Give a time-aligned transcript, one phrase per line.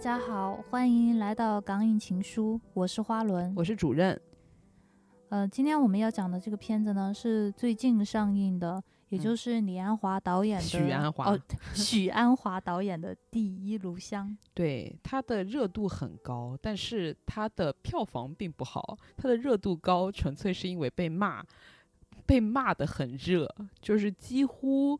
[0.00, 4.18] 家好，欢迎来到《港影情书》，我是花轮，我是主任。
[5.28, 11.38] 呃，今天我们要讲的这个片子呢，是最近上映的，也就是李安华导演的许安华哦，
[11.76, 14.26] 许鞍华导演的《第一炉香》。
[14.54, 18.96] 对，它的热度很高，但是它的票房并不好。
[19.18, 21.44] 它的热度高，纯粹是因为被骂，
[22.24, 23.46] 被骂的很热，
[23.82, 24.98] 就是几乎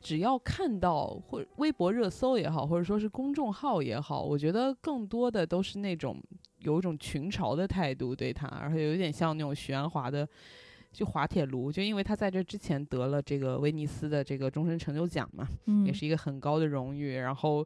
[0.00, 6.20] 只要看到或微博热搜也好，或者说是公众号也好，我觉得更多的都是那种。
[6.62, 10.28] 有一种群嘲的态度对他，而且有点像那种许鞍华的，
[10.92, 15.46] 就滑铁卢，就因为他在这之前得了这个威尼斯的这个终身成就奖嘛，
[15.86, 17.18] 也是一个很高的荣誉。
[17.18, 17.64] 然后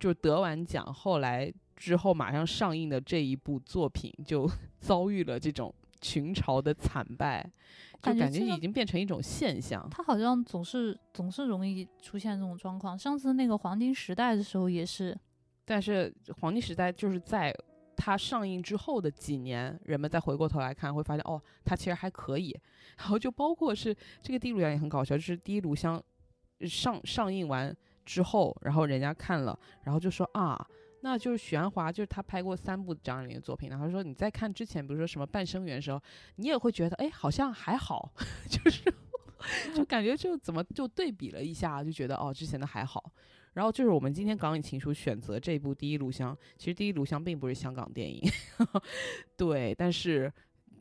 [0.00, 7.46] 就得完奖，后来之后马上上映的这一部作品就 遭遇了这种群嘲的惨败，
[7.93, 9.88] 就感觉已经变成一种现象。
[9.90, 12.98] 它好像总是总是容易出现这种状况。
[12.98, 15.16] 上次那个黄金时代的时候也是，
[15.64, 17.54] 但是黄金时代就是在。
[17.96, 22.54] 它上映之后的几年，人们再回过头来看，会发现哦，它其实还可以。
[22.98, 26.02] 然后就包括是这个《第一炉香》也很搞笑，就是《第一炉香》
[26.68, 27.74] 上上映完
[28.04, 30.66] 之后，然后人家看了，然后就说啊，
[31.04, 33.68] 那就是许鞍华，就是他拍过三部张爱玲的作品。
[33.68, 36.00] 然后说你在看之前，比如说什么《半生缘》的时候，
[36.36, 38.10] 你也会觉得哎，好像还好，
[38.48, 38.82] 就是
[39.76, 43.12] 就感觉就怎么就对比了一下，就觉得哦，之前的还好。
[43.52, 48.22] 然后就是我们今天港影情书选择这部《第一炉香》，其实《第一炉香》并不是香港电影，
[49.36, 50.32] 对，但是。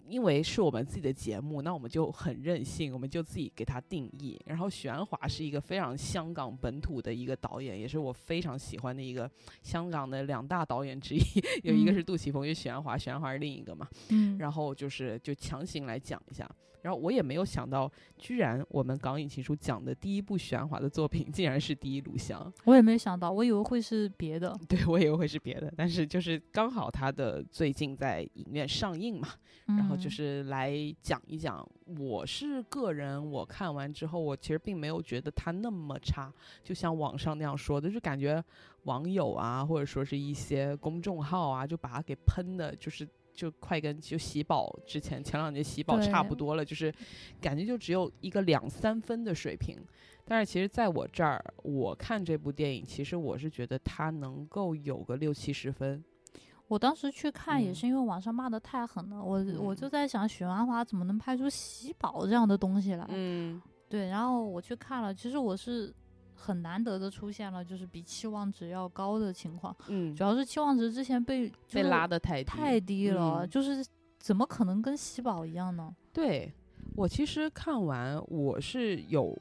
[0.08, 4.40] 因为是我们自己的节目，那我们就很任性，我们就自己给它定义。
[4.46, 9.30] 然后许鞍华是一个非常香港本土的一个导演，也是我非常喜欢的一个
[9.62, 11.22] 香港的两大导演之一，
[11.64, 13.88] 有一个是杜琪峰，有许鞍华，许鞍华是另一个嘛。
[14.10, 14.38] 嗯。
[14.38, 16.50] 然后就是就强行来讲一下，
[16.84, 22.40] 然后我也没有想到，居然我们港影情书讲的第一部许鞍华的作品，竟然是《第一炉香》。
[22.66, 24.56] 我也没想到，我以为会是别的。
[24.70, 29.30] 对，我以为会是别的，但是就是刚好他的最近在影院上映嘛，
[29.66, 29.98] 然后。
[30.04, 31.66] 就是来讲一讲，
[31.98, 36.30] 我是个人，我看完之后，我其实并没有觉得它那么差，
[36.62, 38.44] 就像网上那样说的，就感觉
[38.84, 46.94] 网友啊，或者说是一些公众号啊，就把它给喷的，就是就快跟就喜宝之前前两年喜宝差不多了，就是
[47.42, 49.78] 感觉就只有一个两三分的水平。
[50.26, 56.02] 但是其实在我这儿，我看这部电影，其实我是觉得它能够有个六七十分。
[56.70, 63.06] 我当时去看也是因为网上骂的太狠了，我我就在想许鞍华怎么能拍出喜宝这样的东西来？
[63.10, 65.94] 嗯，对，然后我去看了，其实我是
[66.44, 69.74] 很难得的出现了，就是比期望值要高的情况。
[69.88, 73.86] 嗯，主要是期望值之前被被拉的太低太低了，就是
[74.20, 75.96] 怎么可能跟喜宝一样呢？
[76.12, 76.52] 对
[76.96, 79.34] 我其实看完我是有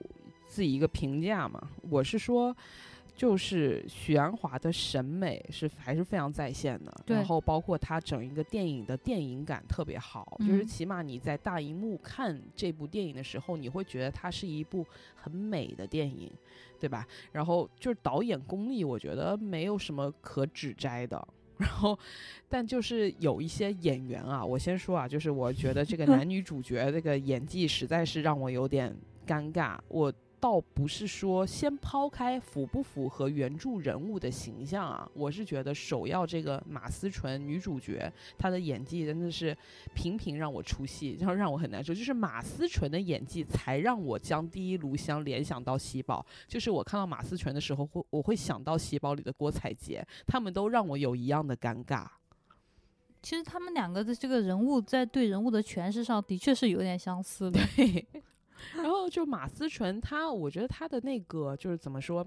[0.46, 2.56] 自己一个评价嘛，我是说。
[3.14, 14.84] 就是许鞍华的审美是还是非常在线的，然后包括他整一个电影的电影感特别好，就是起码你在大荧幕看这部电影的时候，你会觉得它是一部
[15.14, 16.32] 很美的电影，
[16.80, 17.06] 对吧？
[17.32, 21.28] 然后就是导演功力，我觉得没有什么可指摘的。
[21.58, 21.96] 然后，
[22.48, 28.96] 但就是有一些演员啊，我先说啊，就是我觉得这个 男女主角这个演技实在是让我有点
[29.26, 30.12] 尴尬，我。
[30.42, 39.56] 倒不是说先抛开符不符合原著人物的形象啊，我是觉得首要这个马思纯女主角她的演技真的是
[39.94, 41.94] 频频让我出戏，然后让我很难受。
[41.94, 52.04] 就是马思纯的演技才让我将第一炉香联想到喜宝，就是我看到马思纯的时候会我会想到喜宝里的郭采洁，他们都让我有一样的尴尬。
[53.22, 57.60] 其实他们两个的这个人物在对人物的诠释上的确是有点相似的。
[58.74, 62.26] 然后就马思纯，她我觉得她的那个就是怎么说，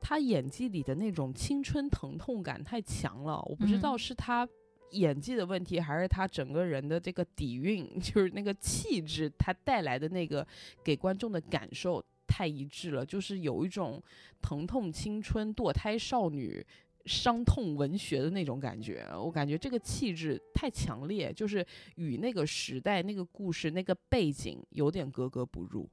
[0.00, 3.40] 她演技里的那种青春疼痛感太强了。
[3.46, 4.48] 我不知道是她
[4.92, 10.46] 演技的问题，还是她整个人的这个底蕴， 就是那个气质，她带来的那个
[10.84, 14.02] 给观众的感受太一致了，就是有一种
[14.40, 16.64] 疼痛青春、堕胎少女。
[17.06, 21.64] 伤痛文学的那种感觉，我感觉这个气质太强烈，就是
[21.94, 25.88] 与那个时代、那个故事、那个背景有点格格不入。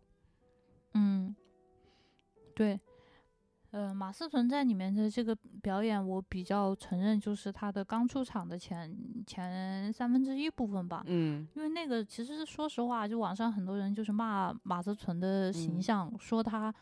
[0.93, 1.35] 嗯，
[2.55, 2.79] 对，
[3.71, 8.95] 呃，马思纯在里面的这个表演，我比较承认，就是他的刚出场的前
[9.25, 11.03] 前三分之一部分吧。
[11.05, 16.73] 嗯，因为那个其实说实话，就网上很多人就是骂马思纯的形象，说他。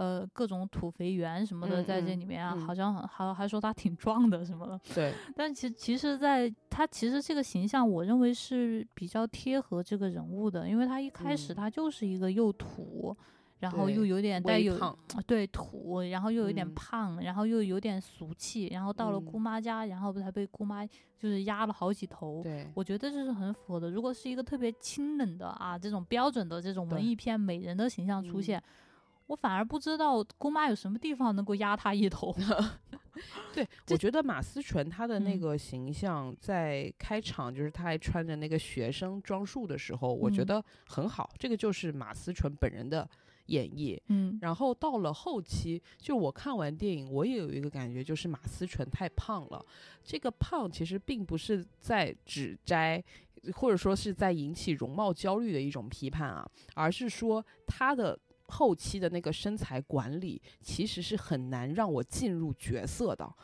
[0.00, 4.80] 呃，各种土肥圆什么的，在这里面啊，好像还还说他挺壮的什么的。
[4.94, 5.12] 对。
[5.36, 13.14] 但其其实，在他其实这个形象，我认为是比较贴合这个人物的，因为他一开始他就是一个又土，
[13.58, 14.74] 然后又有点带有
[15.26, 22.42] 对土，然后又有点嗯胖，然后又有点俗气，然后到了嗯姑妈家，然后才被姑妈就是压了好几头。
[22.42, 23.90] 对，我觉得这是很符合的。
[23.90, 28.62] 如果是一个特别清冷的啊，这种标准的这种文艺片美人的形象出嗯现，
[29.30, 32.34] 我反而不知道姑妈有什么地方能够压她一头。
[33.54, 41.30] 对，我觉得马思纯她的那嗯个形象在开场，就是她还穿着那个学生装束的时候，我觉嗯得很好。
[41.38, 43.08] 这个就是马思纯本人的
[43.46, 43.96] 演绎。
[44.08, 49.64] 嗯然后到了后期，就我看完电影，我也有一个感觉，就是马思纯太胖了。
[50.02, 53.00] 这个胖其实并不是在指摘，
[53.54, 56.44] 或者说是在引起容貌焦虑的一种批判啊，
[56.74, 58.18] 而是说她的
[58.50, 63.34] 后期的那个身材管理其实是很难让我进入角色的。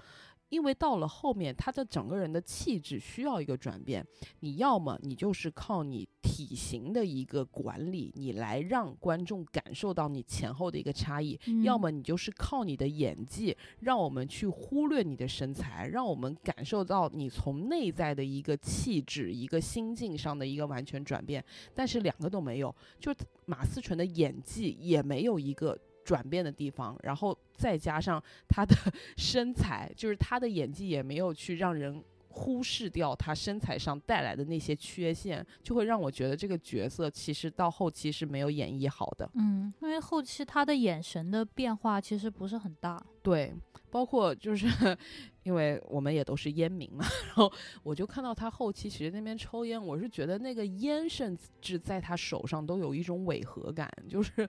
[0.49, 4.07] 因为到了后面，他的整个人的气质需要一个转变。
[4.41, 21.45] 你要么你就是靠你体型的一个管理，你来让观众感受到你前后的一个差异；要嗯么你就是靠你的演技，让我们去忽略你的身材，让我们感受到你从内在的一个气质、一个心境上的一个完全转变。
[21.75, 23.15] 但是两个都没有，就
[23.47, 25.79] 马思纯的演技也没有一个。
[26.07, 28.75] 转变的地方，然后再加上他的
[29.19, 39.29] 身材，就是他的演技也没有去让人忽视掉他身材上带来的那些缺陷，就会让我觉得这个角色其实到后期是没有演绎好的。
[39.35, 43.05] 嗯，因为后期他的眼神的变化其实不是很大。
[43.23, 43.53] 对，
[43.91, 44.67] 包括就是
[45.43, 47.51] 因为我们也都是烟民嘛， 然后
[47.83, 54.49] 我就看到他后期其实那边抽烟，我是觉得那个烟甚至在他手上都有一种违和感，就是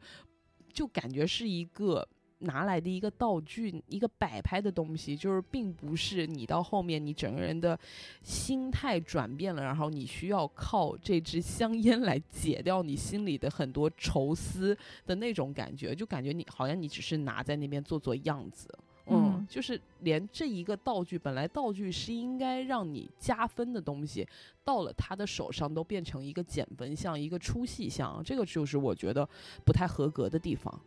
[0.78, 2.08] 就感觉是一个。
[2.42, 7.76] 拿来的一个道具，一个摆拍的东西，就是并不是你到后面你整个人的
[8.22, 14.78] 心态转变了，然后你需要靠这支香烟来解掉你心里的很多愁思
[15.08, 18.70] 的那种感觉，就感觉你好像你只是拿在那边做做样子，
[19.10, 24.28] 嗯，嗯就是连这一个道具，本来道具是应该让你加分的东西，
[24.64, 29.28] 到了他的手上都变成一个减分项，一个出戏项，这个就是我觉得
[29.66, 30.82] 不太合格的地方。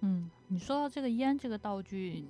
[0.00, 2.24] 嗯，你说到这个烟这个道具，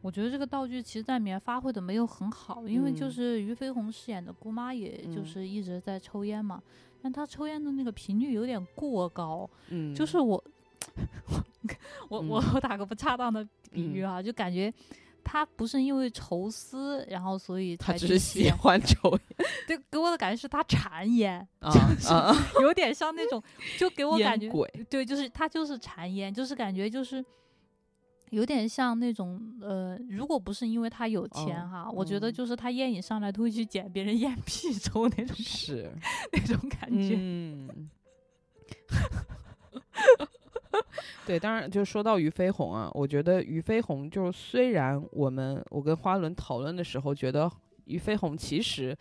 [0.00, 3.12] 我觉得这个道具其实在里面发挥的没有很好，因为就嗯。
[3.12, 5.24] 是俞飞鸿饰演的姑妈，也就嗯。
[5.24, 6.60] 是一直在抽烟嘛，
[7.00, 10.42] 但她抽烟的那个频率有点过高，嗯，就是我，
[12.08, 14.72] 我我嗯我打个不恰当的比喻啊，就感觉。
[15.22, 19.20] 他不是因为愁思，然后所以他才是喜欢 抽烟
[19.68, 21.70] 对，给我的感觉是他馋烟，啊
[22.08, 23.40] 啊，有点像那种，
[23.78, 24.48] 就给我感觉，
[24.88, 27.22] 对，就是他就是馋烟，就是感觉就是
[28.30, 35.92] 有点像那种呃，如果不是因为他有钱哦哈，我觉得嗯就是他烟瘾上来都会去捡别人烟屁抽那种是，
[36.32, 37.14] 那种感觉。
[37.16, 37.90] 嗯。
[41.26, 47.50] 对，当然就说到俞飞鸿啊，我觉得俞飞鸿就是虽然我们我跟花轮讨论的时候觉得
[47.86, 48.96] 俞飞鸿其实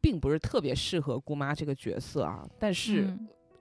[0.00, 3.16] 并不是特别适合姑妈这个角色啊，但是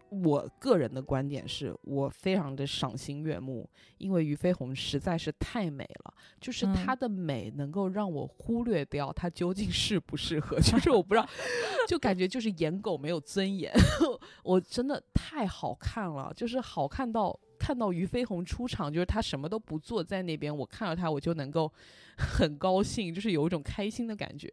[0.10, 11.28] 我个人的观点是我非常的赏心悦目，因为俞飞鸿实在是太美了，就是嗯她的美能够让我忽略掉她究竟适不适合，就是我不知道，
[11.88, 13.74] 就感觉就是颜狗没有尊严，
[14.44, 21.72] 我真的太好看了，就是好看到看到俞飞鸿出场，就是她什么都不做在那边，我看到她我就能够
[22.18, 24.52] 很高兴，就是有一种开心的感觉。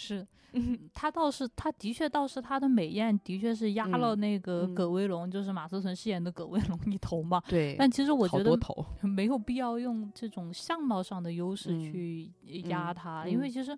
[0.00, 0.24] 是，
[0.54, 4.74] 嗯他倒是，他的确倒是他的美艳的确是压了嗯那个嗯。
[4.74, 7.42] 葛威龙，就是马思纯饰演的葛威龙一头嘛。
[7.48, 8.56] 对，但其实我觉得
[9.02, 12.32] 没有必要用这种相貌上的优势嗯去
[12.68, 13.50] 压嗯他，因为嗯。
[13.50, 13.76] 其实，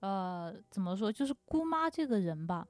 [0.00, 2.66] 呃，怎么说，就是姑妈这个人吧，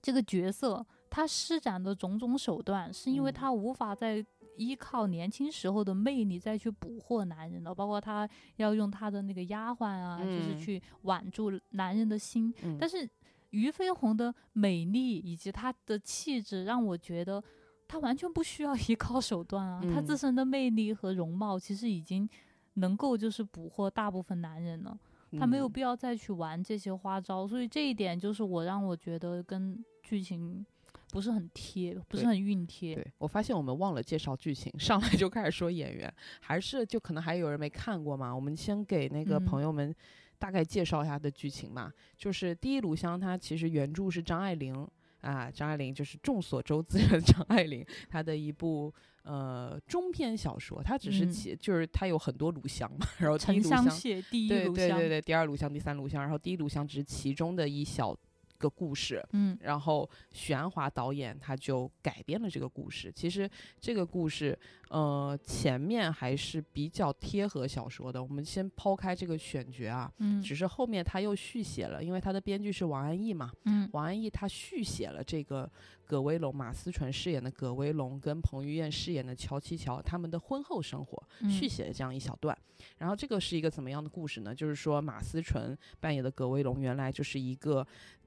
[0.00, 3.34] 这个角色，她施展的种种手段，是因为嗯。
[3.34, 4.24] 她无法再
[4.56, 10.58] 依靠年轻时候的魅力再去捕获男人了，包括她要用她的那个丫鬟啊，就是嗯。
[10.58, 12.76] 去挽住男人的心，嗯。
[12.78, 13.08] 但是
[13.50, 17.42] 俞飞鸿的美丽以及她的气质，让我觉得
[17.86, 20.18] 她完全不需要 依靠手段啊，她自嗯。
[20.18, 22.28] 身的魅力和容貌其实已经
[22.74, 24.98] 能够就是捕获大部分男人了，
[25.38, 25.72] 她没有嗯。
[25.72, 30.64] 必要再去玩这些花招，所以这一点就是我让我觉得跟剧情
[31.10, 32.94] 不是很贴，不是很熨贴。
[32.94, 38.34] 对我发现我们忘了介绍剧情，上来就开始说演员，还是就可能还有人没看过嘛。
[38.34, 39.94] 我们先给那个嗯朋友们
[40.38, 41.92] 大概介绍一下的剧情嘛。
[42.16, 44.86] 就是《第一炉香》，它其实原著是张爱玲
[45.20, 53.88] 啊，张爱玲就是众所周知的 张爱玲，她的一部呃中篇小说，它只是嗯其、就是它有很多炉香嘛，然后第沉一炉香
[54.30, 58.16] 第一对炉香，对对对，第二炉香、第三炉香，然后第一炉香只是其中的一小
[58.58, 63.12] 个故事，嗯然后许鞍华导演他就改编了这个故事。
[63.14, 63.48] 其实
[63.80, 64.58] 这个故事，
[64.88, 68.22] 呃，前面还是比较贴合小说的。
[68.22, 75.70] 我们先抛开这个选角啊，嗯只是后面他又续写了，因为他的编剧是王安忆嘛，嗯王安忆他续写了这个
[76.06, 82.56] 葛威龙，马思纯饰演的葛威龙跟彭于晏饰演的乔七乔他们的婚后生活，嗯续写了这样一小段。
[82.98, 84.54] 然后这个是一个怎么样的故事呢？
[84.54, 87.86] 就是说马思纯扮演的葛威龙原来就是一个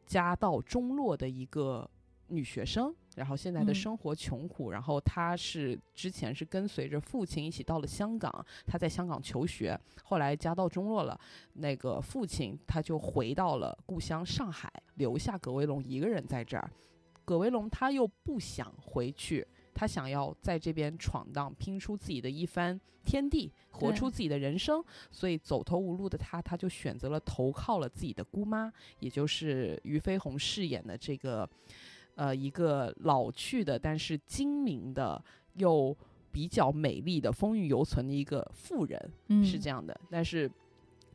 [0.10, 1.88] 家道中落的一个
[2.30, 2.94] 女学生。
[3.16, 8.34] 然后现在的嗯生活穷苦，然后她是之前是跟随着父亲一起到了香港，
[8.66, 11.20] 她在香港求学，后来家道中落了，
[11.54, 16.72] 那个父亲他就回到了故乡上海，留下葛威龙一个人在这儿。
[17.26, 19.46] 葛威龙他又不想回去，
[19.80, 24.84] 他想要在这边闯荡，拼出自己的一番天地，活出自己的人生。
[25.10, 28.70] 所以走投无路的他，他就选择了投靠了自己的姑妈，
[29.00, 31.50] 也就是俞飞鸿饰演的这个，
[32.16, 35.96] 呃，一个老去的但是精明的又
[36.30, 39.12] 比较美丽的风韵犹存的一个妇人。
[39.30, 39.98] 嗯是这样的。
[40.12, 40.52] 但是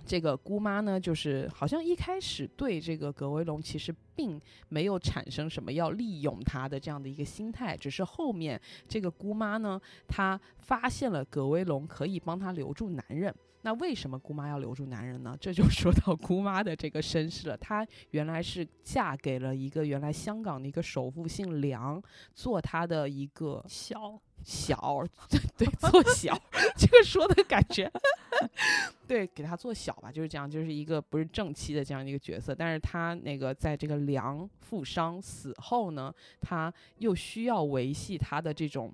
[0.06, 13.34] 这个姑妈呢，就是好像一开始对这个葛威龙其实并没有产生什么要利用他的这样的一个心态，只是后面这个姑妈呢，她发现了葛威龙可以帮她留住男人。
[13.62, 15.34] 那为什么姑妈要留住男人呢？
[15.40, 17.56] 这就说到姑妈的这个身世了。
[17.56, 22.02] 她原来是嫁给了一个原来香港的一个首富，姓梁，
[22.34, 25.04] 做她的一个小小，
[25.56, 26.38] 对，做小，
[26.76, 27.90] 这个说的感觉，
[29.08, 32.54] 对，给他做小吧，就是这样，就是一个不是正妻的这样一个角色。
[32.54, 38.92] 但是他那个在这个梁富商死后呢，他又需要维系他的这种。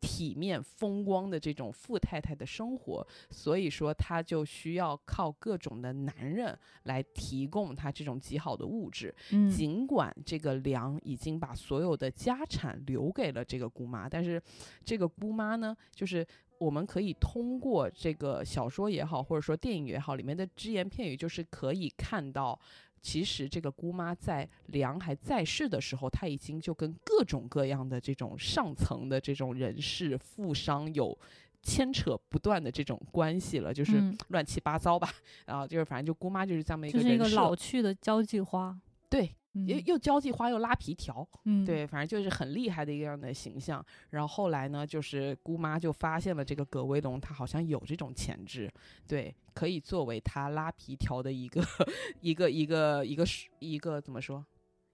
[0.00, 9.14] 体面风光的这种富太太的生活，所以说她就需要靠各种的男人来提供她这种极好的物质。
[9.30, 14.40] 嗯尽管这个梁已经把所有的家产留给了这个姑妈，但是
[14.84, 16.26] 这个姑妈呢，就是
[16.58, 22.58] 我们可以通过这个小说也好，或者说电影也好，里面的只言片语，就是可以看到。
[23.00, 31.16] 其实这个姑妈在梁还在世的时候，她已经就跟各种各样的这种上层的这种人士、富商有
[31.62, 35.12] 牵扯不断的这种关系了，就是嗯乱七八糟吧。
[35.46, 38.78] 然后就是反正就姑妈就是这么一就是一个老去的交际花，
[39.08, 39.30] 对，
[39.66, 43.84] 又嗯又交际花又拉皮条，嗯对，反正就是很厉害的一个样的形象。
[44.10, 48.70] 然后后来呢，就是姑妈就发现了这个葛威龙，他好像有这种潜质，
[49.06, 51.62] 对，可以作为他拉皮条的一个
[52.20, 54.44] 一个一个一个是一个怎么说？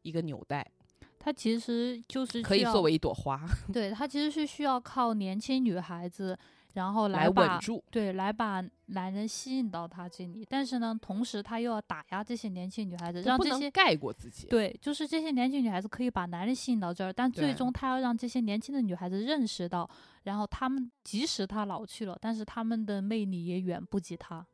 [0.03, 0.71] 一个纽带，
[1.19, 3.41] 它其实就是可以作为一朵花
[3.73, 6.39] 对，它其实是需要靠年轻女孩子，
[6.75, 7.83] 然后来把稳住。
[7.91, 14.47] 对来把男人吸引到他这里，但是呢，同时他又要打压这些年轻女孩子，让这些盖过自己。
[14.49, 19.89] 对，就是这些年轻女孩子可以把男人吸引到这儿，但最终他要让这些年轻的女孩子认识到，
[20.25, 24.45] 然后他们即使他老去了，但是他们的魅力也远不及他。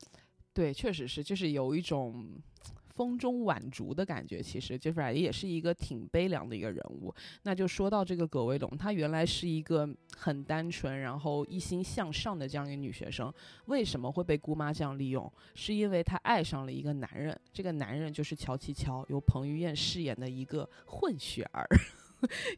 [0.52, 2.38] 对，确实是，就是有一种
[3.00, 4.42] 风中晚烛的感觉。
[4.42, 7.10] 其实，杰弗里也是一个挺悲凉的一个人物。
[7.44, 9.88] 那就说到这个葛威龙，她原来是一个
[10.18, 13.32] 很单纯，然后一心向上的这样一个女学生，
[13.64, 15.32] 为什么会被姑妈这样利用？
[15.54, 21.66] 是因为她爱上了一个男人，这个男人就是乔琪乔，由彭于晏饰演的一个混血儿。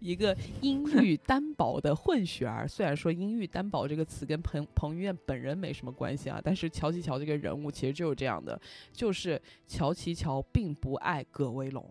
[0.00, 8.60] 一个音域单薄的混血儿，虽然说“音域单薄”这个词跟彭彭于晏本人没什么关系啊，但是乔琪乔这个人物其实就是这样的，
[8.92, 11.88] 就是乔琪乔并不爱葛威龙，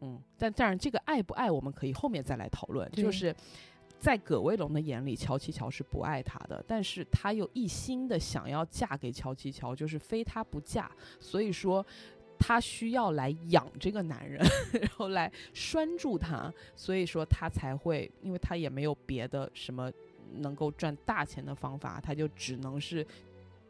[0.00, 3.34] 嗯，但当然这个爱不爱我们可以后面再来讨论，就是。
[3.98, 10.90] 在葛威龙的眼里，乔琪乔是不爱他的，但是他又一心的想要嫁给乔琪乔，就是非他不嫁。
[11.20, 11.84] 所以说，
[12.42, 14.42] 他需要来养这个男人，
[14.72, 19.92] 然后来拴住他，所以说她才会，因为她也没有别的什么
[20.36, 23.06] 能够赚大钱的方法，她就只能是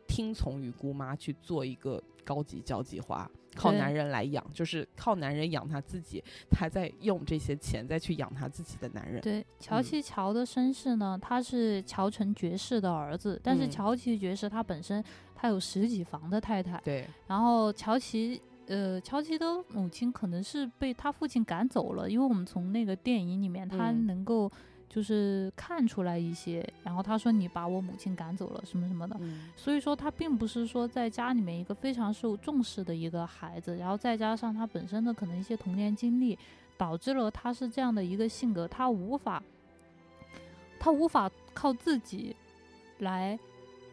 [0.07, 9.21] 听从于姑妈去做一个高级交际花，靠男人来养，就是靠男人养她自己，她在用这些钱再去养她自己的男人。
[9.21, 18.41] 对，乔嗯琪乔的身世呢，他是乔城爵士的儿子，但是嗯乔琪爵士他本身他有十几房的太太，对，然后乔琪。
[18.71, 24.49] 呃，乔琪的母亲可能是被他父亲赶走了，因为我们从那个电影里面，他嗯能够
[24.89, 26.65] 就是看出来一些。
[26.85, 36.39] 然后他说：“你把我母亲赶走了，什么什么的。”嗯，所以说他并不是说在家里面一个非常受重视的一个孩子，然后再加上他本身的可能一些童年经历，
[36.79, 39.43] 导致了他是这样的一个性格，他无法，
[40.79, 42.37] 他无法靠自己
[42.99, 43.37] 来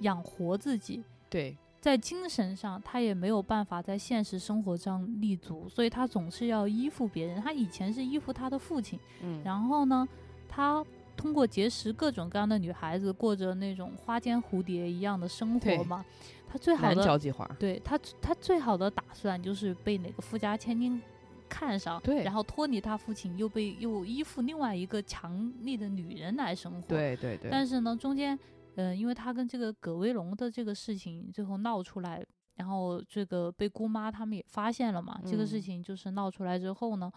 [0.02, 1.04] 养活自己。
[1.30, 7.42] 对，在精神上，他也没有办法在现实生活上立足，所以他总是要依附别人。
[7.42, 10.08] 他以前是依附他的父亲，嗯，然后呢，
[10.50, 10.84] 他
[11.16, 16.04] 通过结识各种各样的女孩子，过着那种花间蝴蝶一样的生活嘛。
[16.50, 21.02] 他最好南的交际花，对他，他最好的打算就是被哪个富家千金
[21.50, 28.40] 看上，对然后脱离他父亲，又被又依附另外一个强力的女人来生活。，对对对，但是呢，中间，
[28.78, 37.12] 嗯、因为他跟这个葛威龙的这个事情最后闹出来，然后这个被姑妈他们也发现了嘛，这个事嗯情就是闹出来之后呢。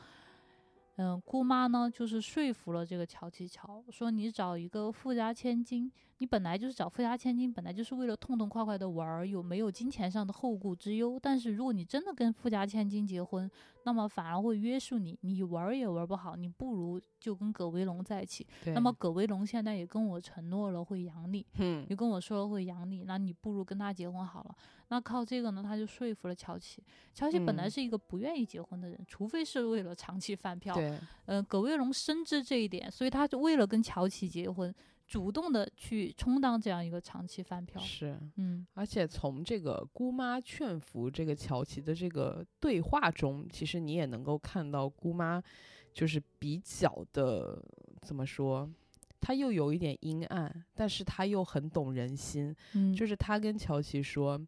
[1.03, 11.19] 嗯，姑妈呢，就是说服了这个乔琪乔，说你找一个富家千金，你本来就是找富家千金，本来就是为了痛痛快快的玩儿，有没有金钱上的后顾之忧。
[11.19, 13.51] 但是如果你真的跟富家千金结婚，
[13.85, 18.47] 那么反而会约束你，你玩儿也玩儿不好，你不如就跟葛威龙在一起。
[18.67, 24.55] 那么葛威龙现在也跟我承诺了会养你，嗯也跟我说了会养你，那你不如跟他结婚好了。
[24.91, 26.83] 那靠这个呢，他就说服了乔琪。
[27.15, 30.75] 乔琪本来嗯是一个不愿意结婚的人，除非是为了长期饭票。
[30.75, 34.75] 对，呃，葛威龙深知这一点，所以他就为了跟乔琪结婚，
[35.07, 37.81] 主动的去充当这样一个长期饭票。
[37.81, 38.19] 是。
[38.37, 45.41] 嗯而且从这个姑妈劝服这个乔琪的这个对话中，其实你也能够看到姑妈
[45.95, 47.63] 就是比较的
[48.03, 48.69] 怎么说，
[49.21, 52.55] 她又有一点阴暗，但是她又很懂人心。
[52.75, 54.41] 嗯，就是她跟乔琪说，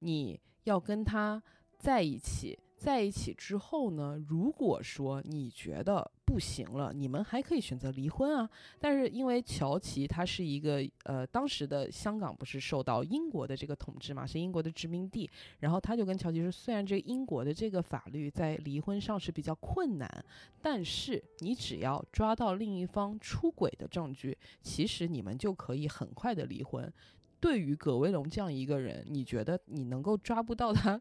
[0.00, 1.42] 你要跟他
[1.78, 8.48] 在一起，在一起之后呢，如果说你觉得不行了，你们还可以选择离婚啊。
[8.78, 15.28] 但是因为乔琪他是一个呃，当时的香港不是受到英国的这个统治嘛，是英国的殖民地，
[15.58, 20.24] 然后他就跟乔琪说，虽然这个英国的这个法律在离婚上是比较困难，
[20.62, 26.92] 但是你只要抓到另一方出轨的证据，其实你们就可以很快的离婚。
[27.40, 31.00] 对于葛威龙这样一个人，你觉得你能够抓不到他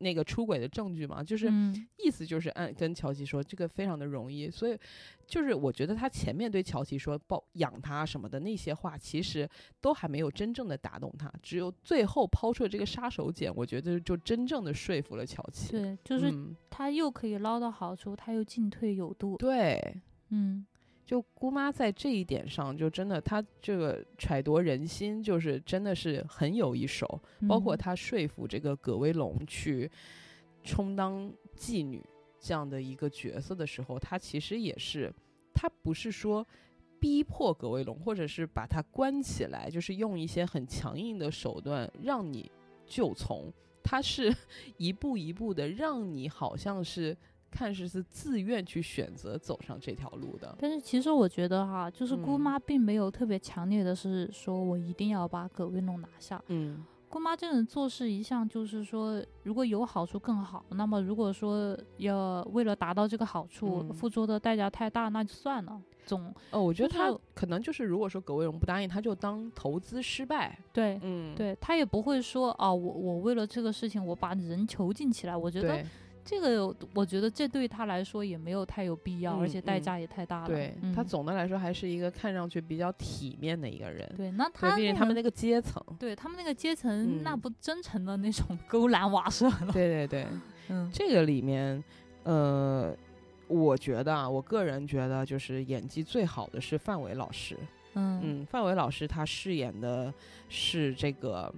[0.00, 1.22] 那个出轨的证据吗？
[1.22, 4.76] 就是嗯意思就是按跟乔琪说，这个非常的容易，所以
[5.24, 9.48] 就是我觉得他前面对乔琪说抱养他什么的那些话，其实
[9.80, 15.70] 都还没有真正的打动他，只有最后抛出了这个杀手锏，我觉得就真正的说服了乔琪。
[15.70, 19.36] 对，就是嗯、他又可以捞到好处，他又进退有度。
[19.36, 20.66] 对，嗯
[21.08, 27.18] 就姑妈在这一点上，就真的她这个揣度人心，就是真的是很有一手。
[27.48, 29.90] 包括嗯她说服这个葛威龙去
[30.62, 32.04] 充当妓女
[32.38, 35.10] 这样的一个角色的时候，她其实也是，
[35.54, 36.46] 她不是说
[37.00, 42.52] 逼迫葛威龙，或者是把他关起来，就是用一些很强硬的手段让你
[42.84, 43.50] 就从，
[43.82, 44.30] 他是
[44.76, 47.16] 一步一步的让你好像是
[47.50, 50.54] 看似是自愿去选择走上这条路的。
[50.58, 56.42] 但是其实我觉得哈，就是姑嗯妈并没有特别强烈的是说我一定要把葛威龙拿下。
[56.48, 60.64] 嗯，姑妈这种做事一向就是说，如果有好处更好。
[60.70, 65.80] 那么如果说要为了达到这个好处、嗯付出的代价太大，那就算了。
[66.04, 70.58] 总哦，我觉得他可能就是，如果说葛威龙不答应，他就当投资失败。
[70.72, 75.36] 对、嗯，对，他也不会说啊，我我为了这个事情我把人囚禁起来。
[75.36, 75.86] 我觉得对
[76.28, 80.46] 这个，我觉得这对他来说也没有太有必要，而且代价也太大了。
[80.46, 84.06] 对、嗯、他总的来说还是一个看上去比较体面的一个人。
[84.14, 85.82] 对，那，他那毕竟他们那个阶层。
[85.98, 89.70] 对他们那个阶层，那嗯不真诚的那种 勾栏瓦舍了。
[89.72, 90.26] 对对对，
[90.68, 91.82] 嗯这个里面，
[92.24, 92.94] 呃，
[93.46, 97.56] 我觉得啊，我个人觉得就是演技最好的是范伟老师。
[97.94, 100.12] 嗯嗯，范伟老师他饰演的
[100.50, 101.50] 是这个，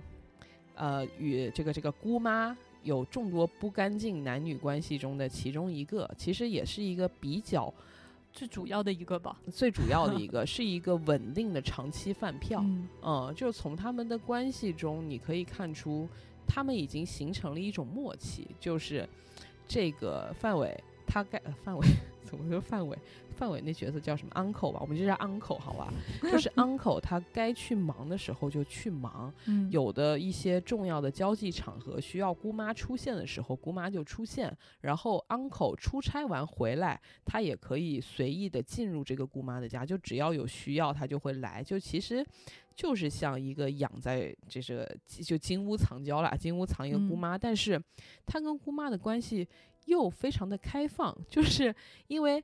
[0.76, 7.72] 呃，与这个这个姑妈有众多不干净男女关系中的其中一个，其实也是一个比较
[8.32, 9.36] 最主要的一个吧。
[9.52, 12.60] 最主要的一 个，是一个稳定的长期饭票。
[12.64, 16.08] 嗯嗯，就是从他们的关系中，你可以看出
[16.46, 19.08] 他们已经形成了一种默契，就是
[19.66, 21.86] 这个范伟他该呃范伟
[22.30, 22.96] 怎么说范伟？
[23.36, 25.92] 范伟那角色叫什么 uncle 吧，我们就叫 uncle 好吧？
[26.22, 34.54] 就是 uncle 他该去忙的时候就去忙， 嗯，有的一些重要的交际场合需要姑妈出现的时候，姑妈就出现。
[34.82, 41.62] 然后 uncle 出差完回来，他也可以随意的进入这个姑妈的家，就只要有需要，他就会来。
[41.64, 42.24] 就其实
[42.74, 47.82] 就是像一个养在这是就金屋藏娇啦，金屋藏一个姑嗯妈，但是
[48.26, 49.48] 他跟姑妈的关系
[49.86, 51.74] 又非常的开放，就是
[52.08, 52.42] 因为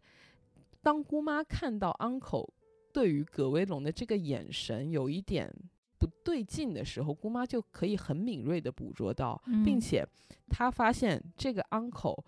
[0.83, 2.49] 当姑妈看到 uncle
[2.92, 5.53] 对于葛威龙的这个眼神有一点
[5.99, 9.81] 不对劲的时候，姑妈就可以很敏锐的捕捉到，并嗯。
[9.81, 10.07] 且
[10.49, 12.22] 她发现这个 uncle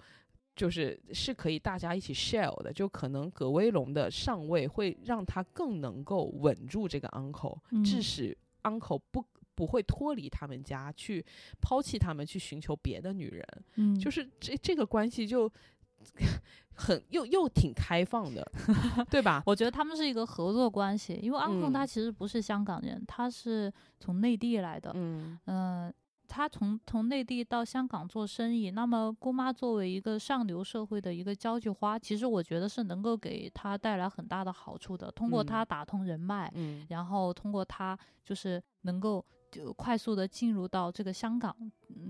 [0.56, 8.02] 就是是可以大家一起 share 的，就可能葛威龙的上位会让他更能够稳住这个 uncle，、致嗯。
[8.02, 9.24] 使 uncle 不
[9.58, 11.24] 不会脱离他们家，去
[11.60, 13.44] 抛弃他们，去寻求别的女人。
[13.74, 15.50] 嗯，就是是这这个关系就
[16.72, 18.48] 很又又挺开放的，
[19.10, 19.42] 对吧？
[19.46, 25.92] 我觉得他们是一个合作关系，因为 uncle 嗯他其实不是香港人，他是从内地来的，嗯嗯、
[26.28, 35.10] 他从从内地到香港做生意，那么姑妈作为一个上流社会的一个交际花，其实我觉得是能够给他带来很大的好处的。
[35.10, 41.54] 通过他嗯打通人脉，嗯然后通过他就是能够就快速的进入到这个香港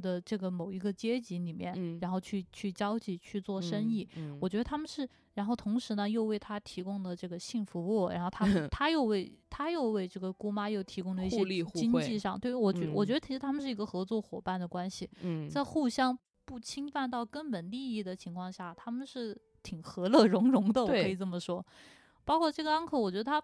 [0.01, 4.09] 的这个某一个阶级里面，嗯然后去去交际去做生意。
[4.17, 21.65] 嗯我觉得他们是，然后同时呢又为他提供了这个性服务，然后他们 他又为他又为这个姑妈又提供了一些经济上，对于我觉、我嗯觉得其实他们是一个合作伙伴的关系，嗯在互相不侵犯到根本利益的情况下，他们是挺和乐融融的，我可以这么说。
[22.25, 23.43] 包括这个 uncle，我觉得他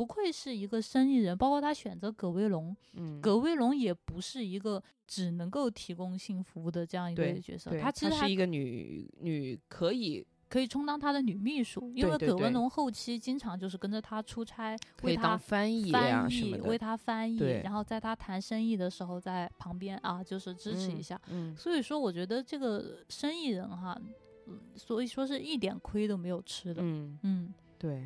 [0.00, 21.20] 不愧是一个生意人，包括他选择葛威龙，嗯葛威龙也不是一个只能够提供性服务的这样一对个角色，对，他其实还是一个女女可以可以充当他的女秘书，因为葛文龙后期经常就是跟着他出差，为他翻译翻译，为他翻译，然后在他谈生意的时候在旁边啊，就是支持一嗯下。
[21.28, 24.00] 嗯所以说，我觉得这个生意人哈，
[24.46, 26.80] 嗯所以说是一点亏都没有吃的。
[26.82, 28.02] 嗯嗯对。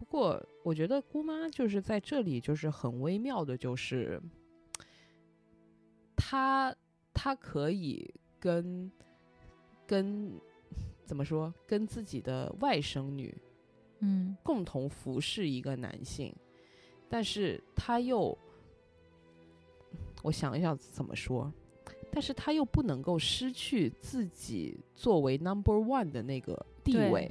[0.00, 4.18] 不过，我觉得姑妈就是在这里，就是很微妙的，就是
[6.16, 6.74] 她
[7.12, 8.10] 她可以
[8.40, 8.90] 跟
[9.86, 10.32] 跟
[11.04, 13.36] 怎么说，跟自己的外甥女
[13.98, 14.34] 嗯。
[14.42, 16.34] 共同服侍一个男性，
[17.06, 18.36] 但是她又，
[20.22, 21.52] 我想一想怎么说，
[22.10, 27.30] 但是她又不能够失去自己作为 number one 的那个地位，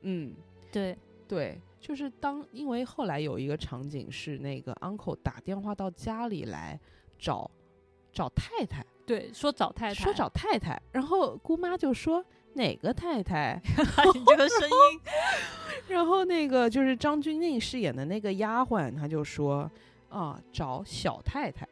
[0.00, 0.34] 嗯。
[0.72, 0.96] 对，
[1.28, 6.78] 对，就是当因为后来有一个场景是那个 uncle 打电话到家里来
[7.18, 7.50] 找
[8.12, 13.60] 找太太，对，说找太太，说找太太，然后姑妈就说哪个太太，
[14.14, 15.00] 你这个声音，
[15.88, 19.70] 然后那个就是张钧甯饰演的那个丫鬟，她就说
[20.08, 21.66] 啊找小太太。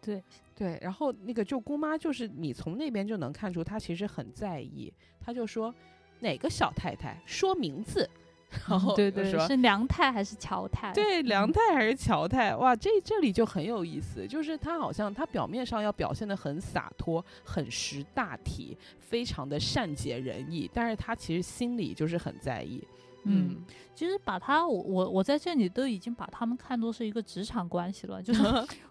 [0.00, 0.22] 对。
[0.60, 5.74] 对，然后那个就姑妈就是你从那边就能看出她其实很在意，她就说
[6.18, 7.18] 哪个小太太？
[7.24, 8.06] 说名字，
[8.68, 10.92] 然后对对，是梁太还是乔太？
[10.92, 22.82] 对，梁嗯太还是乔太，哇，这这里就很有意思，就是他好像他表面上要表现的很洒脱、很识大体，非常的善解人意，但是他其实心里就是很在意。
[23.24, 23.62] 嗯，
[23.94, 28.42] 其实把他，我我我在这里都已经把他们看作是一个职场关系了，就 是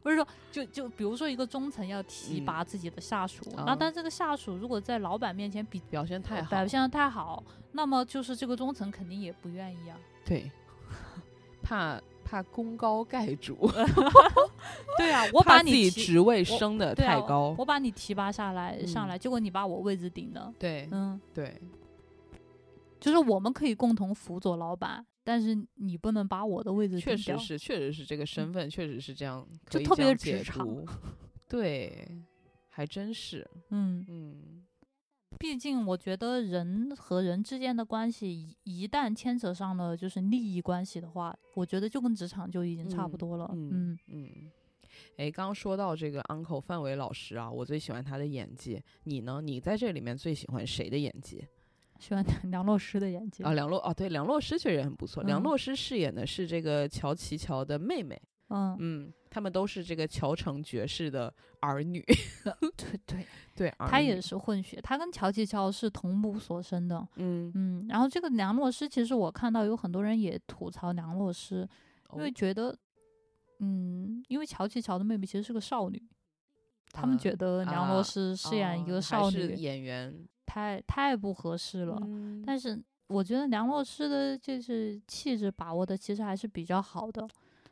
[0.04, 9.98] 不是说就就比如说一个中层要提嗯拔自己的下属，啊那、但这个下属如果在老板面前比表现太好，表现的太好，那么就是这个中层肯定也不愿意啊。
[10.26, 10.52] 对，
[11.63, 13.68] 怕怕功高盖主，
[14.98, 17.56] 对啊，我把你提，己职位升的太高。
[17.58, 20.54] 我把你提拔下来上嗯来，结果你把我位置顶了。
[20.60, 21.60] 对嗯，对
[23.00, 27.16] 就是我们可以共同辅佐老板，但是你不能把我的位置确。
[27.16, 30.68] 实是，确实是这个身份，确实是这样，就特别职场。
[31.48, 32.08] 对，
[32.68, 34.66] 还真是，嗯，嗯，
[35.40, 43.50] 毕竟我觉得人和人之间的关系一一旦牵扯上了就是利益关系的话，我觉得就跟职场就已经差不嗯多了。
[43.54, 44.52] 嗯嗯嗯，
[45.18, 48.82] 哎，刚刚说到这个 uncle 范伟老师啊，我最喜欢他的演技。
[49.06, 49.42] 你呢？
[49.42, 51.44] 你在这里面最喜欢谁的演技？
[52.00, 53.44] 喜欢 梁洛施的演技。
[53.44, 55.22] 啊，梁洛哦，对，梁洛施确实也很不错。
[55.24, 62.04] 梁嗯洛施饰演的是这个乔琪乔的妹妹，嗯，嗯，他们都是这个乔城爵士的儿女。
[62.44, 67.06] 对对，对， 儿女他也，是混血，他跟乔琪乔是同母所生的。
[67.18, 71.68] 嗯，嗯，然后这个梁洛施，其实我看到有很多人也吐槽梁洛施，
[72.14, 72.76] 因为哦觉得，
[73.60, 76.02] 嗯，因为乔琪乔的妹妹其实是个少女，
[76.92, 80.16] 他们啊觉得梁洛啊施饰演一个少女演员
[80.50, 82.00] 太太不合适了。
[82.02, 82.42] 嗯。
[82.44, 87.28] 但是我觉得梁洛施的就是气质把握的其实还是比较好的，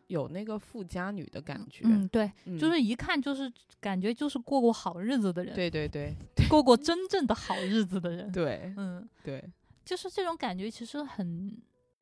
[0.08, 6.16] 有那个富家女的感觉，嗯，对，嗯就是一看就是感觉就是过过好日子的人，对对对
[6.50, 9.44] 过过真正的好日子的人，对嗯，对，
[9.84, 11.56] 就是这种感觉其实很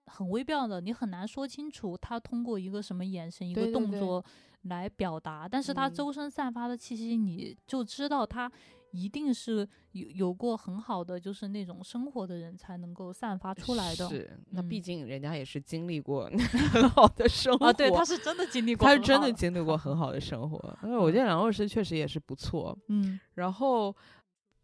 [0.05, 4.23] 很微妙的，你很难说清楚他通过一个什么眼神、一个对对对动作
[4.63, 5.93] 来表达，但是他嗯。
[5.93, 8.49] 周身散发的气息，你就知道他
[8.95, 14.07] 一定是有有过很好的就是那种生活的人才能够散发出来的。
[14.07, 16.29] 是，那毕嗯竟人家也是经历过
[16.71, 20.77] 很好的生活啊，对，他是真的经历过他，是真的经历过 很好的生活。
[20.83, 22.77] 因为我觉得梁洛施确实也是不错。
[22.87, 23.95] 嗯然后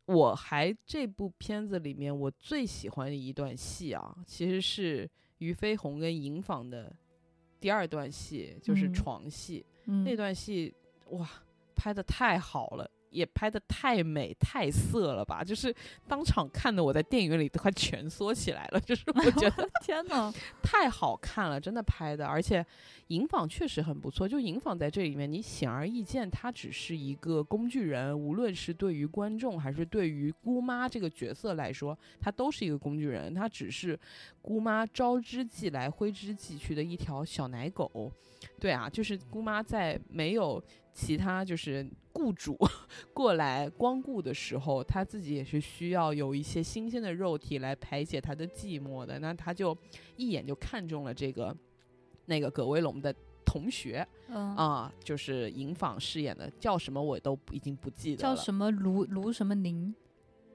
[0.05, 6.93] 我还这部片子里面我最喜欢的一段戏啊，其实是俞飞鸿跟银纺的
[7.59, 10.73] 第二段戏就是嗯床戏，嗯那段戏
[11.11, 11.29] 哇，
[11.75, 12.89] 拍的太好了。
[13.11, 15.43] 也拍的太美太色了吧！
[15.43, 15.73] 就是
[16.07, 22.65] 当场看的我在电影院里都快蜷缩起来了，就是我觉得 天呐， 太好看了，真的拍的，而且
[23.07, 24.27] 银纺确实很不错。
[24.27, 33.33] 就银纺在这里面，你显而易见，他只是一个工具人，无论是对于观众还是对于姑妈这个角色来说，他都是一个工具人。
[33.33, 33.99] 他只是
[34.41, 38.11] 姑妈招之即来挥之即去的一条小奶狗。
[38.59, 42.57] 对啊，就是姑妈在没有其他就是雇主
[43.13, 49.19] 过来光顾的时候，他自己也是需要有一些新鲜的肉体来排解他的寂寞的。
[49.19, 49.75] 那他就
[50.17, 51.55] 一眼就看中了这个
[52.25, 53.13] 那个葛威龙的
[53.45, 58.35] 同学嗯，啊，就是银坊饰演的，叫什么我都已经不记得了。
[58.35, 59.93] 叫什么卢卢什么宁，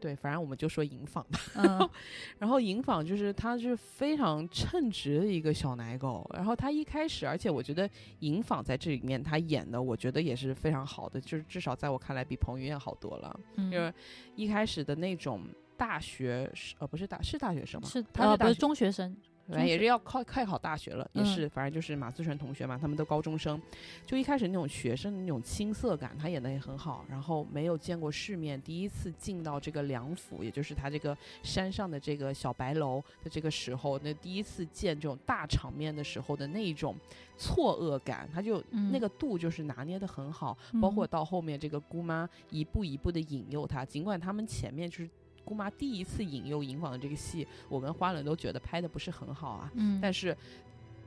[0.00, 1.40] 对，反正我们就说银纺吧。
[1.56, 1.90] 嗯
[2.38, 7.88] 然后银纺就是他是非常称职的一个小奶狗，然后他一开始，而且我觉得
[8.20, 13.40] 银纺在这里面他演的，我觉得也是非常好的，就是至少在我看来比彭于晏好多了。
[13.56, 13.92] 嗯，就是
[14.34, 15.42] 一开始的那种
[15.76, 17.88] 大学生，呃，不是大是大学生吗？
[17.88, 19.16] 是呃不是他是大学中学生，
[19.48, 23.60] 反正也是要考快考大学了，也嗯是，反正就是马思纯同学嘛，他们都高中生，
[24.04, 27.04] 就一开始那种学生的那种青涩感，他演的也很好。
[27.08, 36.96] 然后没有见过世面，第一次进到这个梁府，也就是他这个山上的这个小白楼的这个时候，那第一次见这种大场面的时候的那一种
[37.36, 40.56] 错愕感，他就、嗯那个度就是拿捏的很好。
[40.80, 45.08] 包括嗯到后面这个姑妈一步一步的引诱他，尽管他们前面就是
[45.46, 50.36] 姑妈第一次引诱银广的这个戏，我跟花轮都觉得拍的不是很好啊，嗯，但是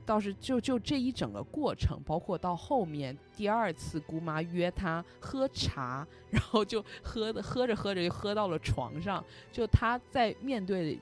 [0.04, 10.98] 倒是就就这一整个过程，包括到后面第二次姑妈约他喝茶，然后就喝的喝着喝着就喝到了床上，就他在面对。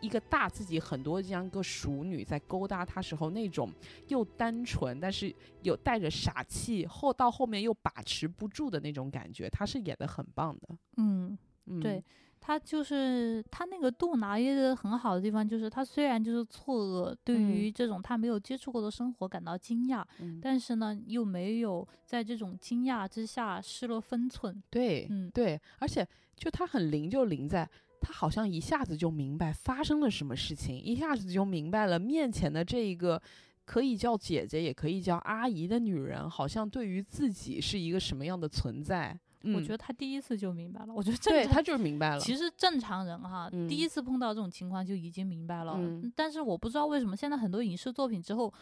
[0.00, 3.72] 一个大自己很多这样一个熟女在勾搭他时候那种
[4.08, 10.76] 又单纯，但是有带着傻气，后到后面又把持不住的那种感觉，他是演的很棒的。
[10.98, 11.38] 嗯。
[11.64, 12.04] 嗯，对，
[12.46, 24.62] 他就是他那个度拿捏的很好的地方，就是他虽然就是错愕，对于这种他没有接触过的生活感到惊讶，嗯，但是呢，又没有在这种惊讶之下失了分寸。
[24.68, 27.66] 对，嗯对，而且就他很灵，就灵在
[27.98, 33.18] 他好像一下子就明白发生了什么事情，一下子就明白了面前的这一个
[33.64, 39.18] 可以叫姐姐，也可以叫阿姨的女人，好像对于自己是一个什么样的存在。
[39.44, 40.92] 嗯，我觉得他第一次就明白了。
[40.94, 42.18] 我觉得正常对他就是明白了。
[42.20, 45.74] 其实正常人哈，嗯第一次碰到这种情况就已经明白了。
[45.78, 48.52] 嗯但是我不知道为什么现在很多影视作品之后，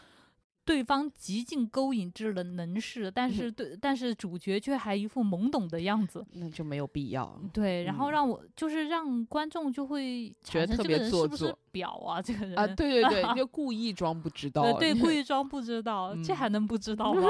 [0.64, 6.24] 对方极尽勾引之能能事，但嗯是对，但是主角却还一副懵懂的样子。
[6.34, 7.36] 那就没有必要。
[7.52, 12.22] 对，然后嗯让我就是让观众就会觉得特别人是不是做作婊啊？
[12.22, 14.72] 这个人啊，对对对，你 就故意装不知道呃，。
[14.78, 17.28] 对，故意装不知道，这嗯还能不知道 吗？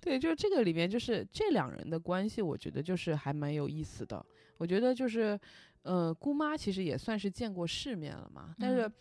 [0.00, 4.24] 对，就是这个里面，就是这两人的关系，我觉得就是还蛮有意思的。
[4.56, 5.38] 我觉得就是，
[5.82, 8.92] 呃，姑妈其实也算是见过世面了嘛，但是嗯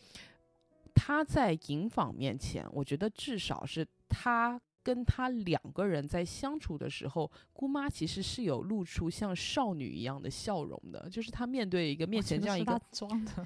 [0.96, 13.46] 她在银坊面前，我觉得至少是她跟他两个人在相处的时候，姑妈其实是有露出像少女一样的笑容的，就是她面对一个面前这样一个，装的，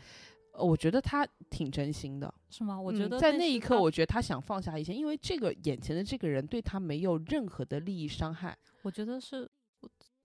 [0.62, 2.34] 呃我觉得他挺真心的。
[2.50, 2.80] 是吗？
[2.80, 9.50] 我嗯觉得在那一刻，我觉得他想放下一切，因为这个眼前的这个人对他没有任何的利益伤害，我觉得是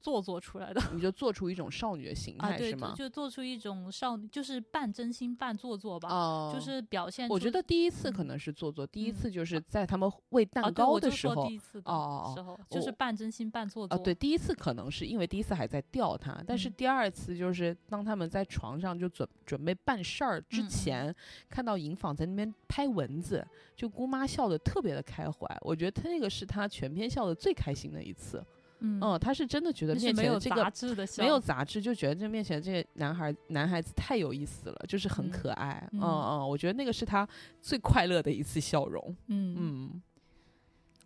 [0.00, 0.82] 做作出来的。
[0.92, 2.94] 你就做出一种少女的形啊，态、对，是吗？
[2.96, 7.35] 就做出一种少女，就是半真心半做作吧，哦就是表现出。
[7.35, 13.98] 我觉得第一次可嗯能是做作，第一嗯次就是在他们喂啊，蛋糕的时候第一次的哦哦哦时候，就是半真心半做啊，作。
[13.98, 21.14] 对，第一次可能是因为第一次还在吊他，但是嗯第二次就是当他们在床上就准准备办事儿之前，
[21.48, 28.44] 看到银坊在那边拍蚊子，就姑妈笑得特别的开怀，我觉得他那个是他全篇笑的最开心的一次。
[28.87, 35.88] 嗯嗯，他是真的觉得面前的这个杂质的笑，没有杂质，就觉得这面前这个男孩男孩子太有意思了，就是很嗯可爱。
[35.92, 36.09] 嗯嗯
[36.40, 37.29] 嗯，我觉得那个是他
[37.61, 39.16] 最快乐的一次笑容。
[39.29, 40.03] 嗯嗯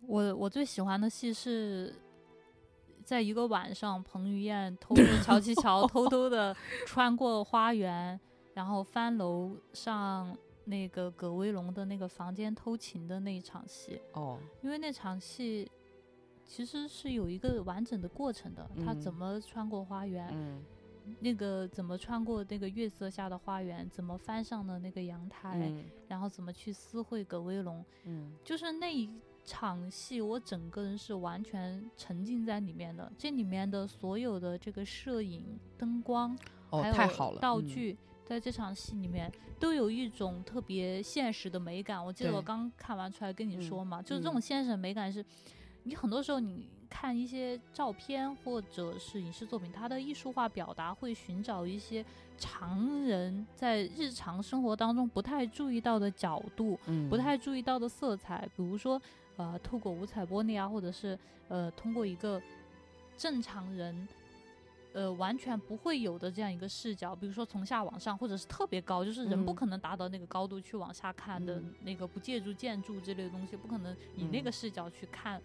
[0.07, 1.93] 我我最喜欢的戏是，
[3.05, 6.55] 在一个晚上，彭于晏偷偷乔琪乔偷偷的
[6.87, 8.19] 穿过花园，
[8.55, 14.01] 然后翻楼上那个葛威龙的那个房间偷情的那一场戏。
[14.13, 15.69] 哦，因为那场戏
[16.51, 19.15] 其实是有一个完整的过程的，他怎嗯。
[19.15, 20.61] 么穿过花园，嗯。
[21.21, 25.85] 那个怎么穿过那个月色下的花园，怎么翻上了那个阳台，嗯。
[26.09, 28.33] 然后怎么去私会葛威龙，嗯。
[28.43, 29.09] 就是那一
[29.45, 33.09] 场戏，我整个人是完全沉浸在里面的。
[33.17, 36.37] 这里面的所有的这个摄影、灯光，
[36.69, 37.41] 哦还，有太好了，嗯。
[37.41, 42.05] 道具，在这场戏里面都有一种特别现实的美感。
[42.05, 45.25] 我记得我刚看完出来跟你嗯说嘛，就是这种嗯现实的美感是，
[45.83, 52.05] 你很多时候你看一些照片或者是影视作品，它的艺术化表达会寻找一些
[52.37, 57.09] 常人在日常生活当中不太注意到的角度，嗯。
[57.09, 59.01] 不太注意到的色彩，比如说
[59.37, 61.17] 呃，透过五彩玻璃啊，或者是
[61.47, 62.41] 呃，通过一个
[63.17, 64.07] 正常人
[64.93, 69.55] 呃完全不会有的这样一个视角，比如说从下往上，或者是特别高，就是人不嗯。
[69.55, 71.73] 可能达到那个高度去往下看的嗯。
[71.79, 74.43] 那个，不借助建筑之类的东西，不可能以那嗯。
[74.43, 75.41] 个视角去看。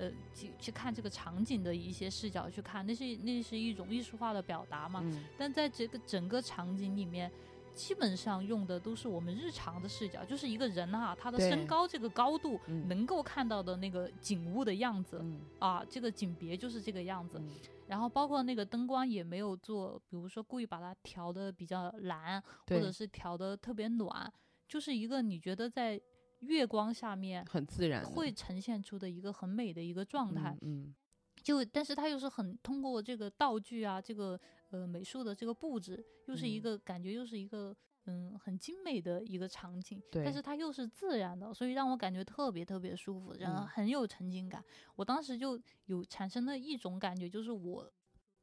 [0.00, 5.00] 呃，去去看这个场景的一些视角去看，那是那是一种艺术化的表达嘛。
[5.04, 7.30] 嗯但在这个整个场景里面，
[7.74, 17.38] 基本上用的都是我们日常的视角，就是一个人啊，他的身高这个高度嗯能够看到的那个景物的样子、嗯啊，这个景别就是这个样子。
[17.38, 17.48] 嗯
[17.90, 24.32] 然后包括那个灯光也没有做，比如说故意把它调的比较蓝，或者是调的特别暖，
[24.68, 26.00] 就是一个你觉得在
[26.40, 30.56] 月光下面很自然会呈现出的一个很美的一个状态。
[30.62, 30.94] 嗯
[31.42, 34.38] 就但是它又是很通过这个道具啊，这个
[34.70, 37.74] 呃美术的这个布置，又是一嗯个、感觉又是一个
[38.04, 44.62] 嗯很精美的一个场景，但是它又是自然的，所以让我感觉特别特别舒服，然后嗯很有沉浸感。
[44.96, 47.90] 我当时就有产生了一种感觉，就是我。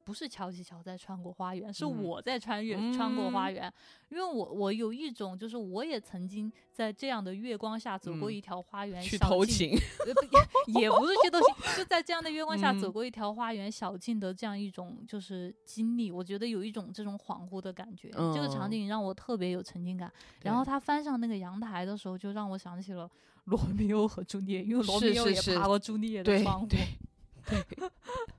[0.07, 3.73] 不是乔琪乔在穿过花园，是嗯我在穿越、穿过花嗯园，
[4.07, 18.09] 因为我我有一种就是我也曾经在这样的月光下走过嗯一条花园，去小径也也不是去偷情，就在这样的月光下走嗯过一条花园小径的这样一种就是经历，我觉得有一种这种恍惚的感觉。
[18.09, 20.09] 这个场嗯景让我特别有沉浸感。
[20.41, 23.11] 然后他翻上那个阳台的时候，就让我想起了
[23.43, 26.67] 罗密欧和朱丽叶，因为罗密欧也爬过朱丽叶的窗户。
[26.67, 26.79] 对
[27.45, 27.89] 对，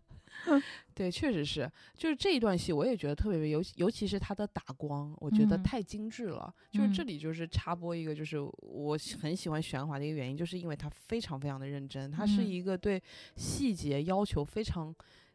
[1.13, 5.63] 确实是，就是这一段戏我也觉得特别，尤其尤其是他的打光，我觉得嗯。
[5.63, 6.53] 太精致了。
[6.71, 7.07] 就是这嗯。
[7.07, 12.49] 里就是插播一个，就是我很喜欢玄华的一个原因，就是因为他非常非常的认真，他是嗯。
[12.49, 13.01] 一个对
[13.37, 14.95] 细节要求非常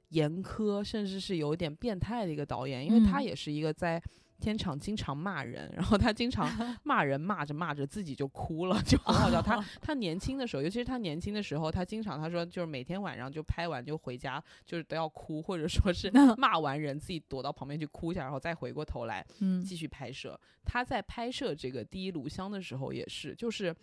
[0.09, 3.23] 严苛，甚至是有点变态的一个导演，因为他嗯。
[3.23, 4.01] 也是一个在。
[4.43, 6.45] 片场经常骂人，然后他经常
[6.83, 9.39] 骂人，骂着骂着自己就哭了，就很好笑。
[9.41, 20.37] 他他年轻的时候，尤其是他年轻的时候，他经常他说就是每天晚上就拍完就回家，就是都要哭，或者说是 骂完人自己躲到旁边去哭一下，然后再回过头来嗯继续拍摄。
[20.65, 23.73] 他在拍摄这个第一炉香的时候也是，就是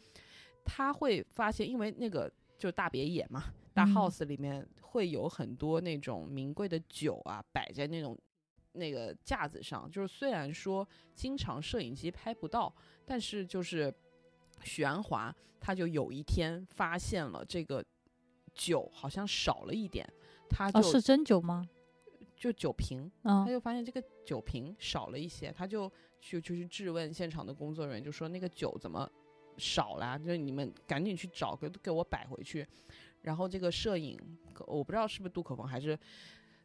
[0.63, 8.15] 他会发现，因为那个就大别野嘛，大嗯 house 里面会有很多那种名贵的酒啊，摆在那种。
[8.73, 12.73] 那个架子上，就是虽然说经常摄影机拍不到，
[13.05, 13.93] 但是就是
[14.63, 17.85] 许鞍华他就有一天发现了这个
[18.55, 20.09] 酒好像少了一点，
[20.49, 21.69] 他就、哦，是真酒吗？
[22.37, 29.11] 就酒瓶，嗯他就发现这个酒瓶少了一些，他就去就去质问现场的工作人员，就说那个酒怎么
[29.59, 30.19] 少了啊？
[30.19, 32.67] 就是你们赶紧去找，给给我摆回去。
[33.23, 34.19] 然后这个摄影，
[34.67, 35.99] 我不知道是不是杜可风还是。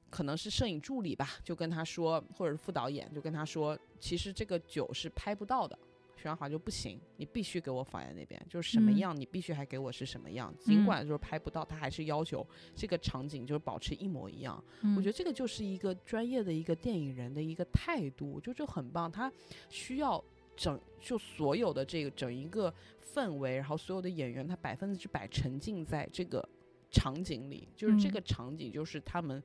[0.10, 5.78] 可能是摄影助理吧，就跟他说，或者是副导演就跟他说，其实这个酒是拍不到的。
[6.18, 10.52] 徐安华就不行，你必须给我放在那边，就是什么嗯样，你必须还给我是什么样。
[10.60, 14.64] 尽嗯管就是拍不到，他还是要求这个场景就是保持一模一样。
[14.82, 19.12] 嗯我觉得这个就是一个专业的一个电影人的一个态度，就就很棒。
[19.12, 19.32] 他
[19.70, 20.24] 需要
[20.56, 22.74] 整就所有的这个整一个
[23.14, 26.48] 氛围，然后所有的演员他百分之百沉浸在这个
[26.90, 29.44] 场景里，就是这嗯个场景就是他们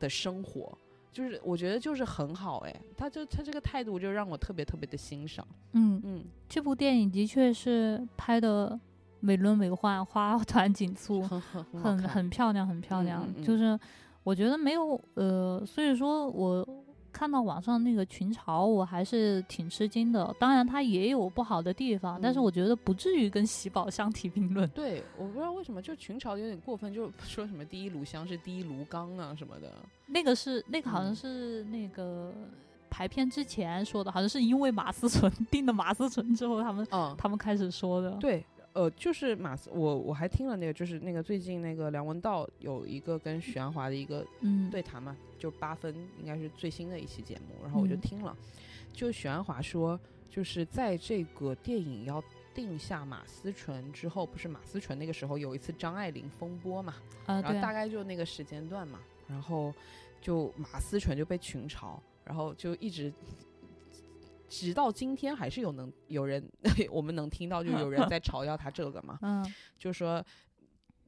[0.00, 0.76] 的生活。
[1.12, 8.78] 就是我觉得就是很好哎，他就他这个态度就让我特别特别的欣赏，嗯，嗯，这部电影的确是拍的
[9.18, 11.20] 美轮美奂，花团锦簇，
[11.82, 13.24] 很很漂亮，很漂嗯亮。
[13.26, 13.76] 嗯嗯就是
[14.22, 16.64] 我觉得没有呃，所以说我
[17.12, 20.34] 看到网上那个群嘲，我还是挺吃惊的。
[20.38, 24.68] 当然，它也有不好的地方，但是嗯我觉得不至于跟喜宝相提并论。
[24.70, 29.72] 对，我不知道为什么就群嘲有点过分，就说什么第一炉香是第一炉缸啊什么的，
[30.06, 32.32] 那个是那个好像嗯是那个
[32.88, 38.10] 排片之前说的，好像是因为马思纯 定了马思纯之后，他们嗯，他们开始说的。
[38.12, 48.36] 对，呃，就是马斯，我我还听了那个，就是那个最近那个梁文道有一个跟许鞍华的一个嗯，对谈嘛，就八分应该是最新的一期节目，然后我就嗯听了，
[48.92, 49.98] 就许鞍华说，
[50.30, 52.22] 就是在这个电影要
[52.54, 56.94] 定下马思纯之后，不是马思纯那个时候有一次张爱玲风波嘛，
[57.26, 59.74] 啊，然后大概就那个时间段嘛，然后
[60.20, 63.12] 就马思纯就被群嘲，然后就一直。
[64.50, 66.46] 直到今天还是有能有人
[66.90, 69.46] 我们能听到，就有人 在嘲笑他这个嘛，嗯
[69.78, 70.22] 就说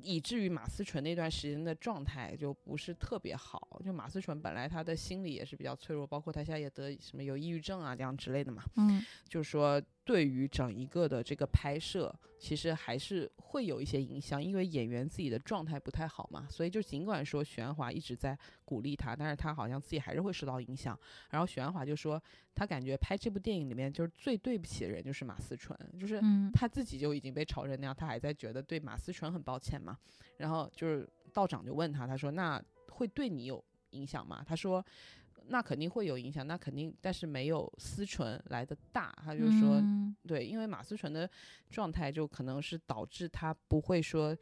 [0.05, 3.80] 以至于马思纯那段时间的状态就不是特别好。
[3.84, 8.62] 就马思纯本来他的心理也是比较脆弱，包括他现在也得什么有抑郁症啊这样之类的嘛。
[8.76, 16.46] 嗯就是说，对于整一个的这个拍摄，其实还是会有一些影响，因为演员自己的状态不太好嘛。
[16.50, 20.98] 所以就尽管说许鞍华一直在鼓励他，但是他好像自己还是会受到影响。
[21.30, 22.20] 然后许鞍华就说，
[22.55, 29.96] 他感觉拍这部电影里面就是最对不起的人就是马思纯，就是嗯他自己就已经被炒成那样，他还在觉得对马思纯很抱歉嘛。
[30.38, 34.42] 然后就是道长就问他，他说那会对你有影响吗？
[34.44, 34.84] 他说
[35.49, 39.12] 那肯定会有影响，那肯定，但是没有思纯来的大。
[39.24, 41.28] 他就说，嗯对，因为马思纯的
[41.70, 44.36] 状态就可能是导致他不会说。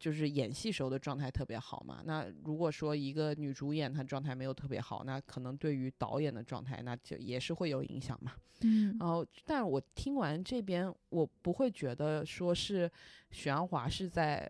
[0.00, 8.32] 就是演戏时候的状态特别好嘛，那如果说一个女主演她状态没有特别好，那可能对于导演的状态，那就也是会有影响嘛。
[8.60, 12.88] 嗯然后，但我听完这边，我不会觉得说是
[13.32, 14.48] 许鞍华是在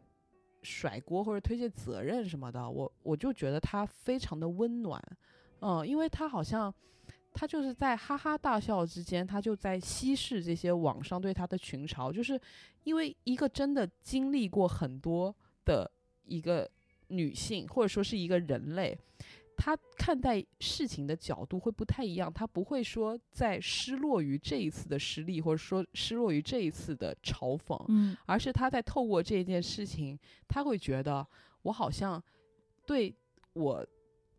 [0.62, 5.02] 甩锅或者推卸责任什么的，我我就觉得他非常的温暖，
[5.60, 6.72] 嗯，因为他好像
[7.32, 12.40] 他就是在哈哈大笑之间，他就在稀释这些网上对他的群嘲，就是
[12.84, 15.34] 因为一个真的经历过很多
[15.64, 15.90] 的
[16.24, 16.68] 一个
[17.08, 18.98] 女性，或者说是一个人类。
[19.60, 31.26] 他看待事情的角度会不太一样，他不会说在失落于这一次的失利，或者说失落于这一次的嘲讽，嗯而是他在透过这件事情，他会觉得
[31.62, 32.22] 我好像
[32.86, 33.12] 对
[33.52, 33.84] 我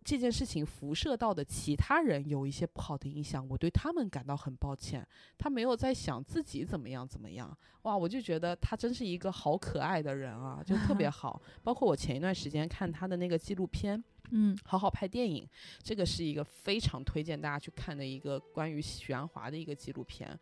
[0.03, 5.05] 这件事情辐射到的其他人有一些不好的影响，我对他们感到很抱歉。
[5.37, 11.41] 他没有在想自己怎么样怎么样，哇，我就觉得他真是一个好可爱的人啊，就特别 好。
[11.63, 14.03] 包括我前一段时间看他的那个纪录片。
[14.31, 15.49] 嗯好好拍电影，
[15.81, 20.39] 这个是一个非常推荐大家去看的一个关于许鞍华的一个纪录片。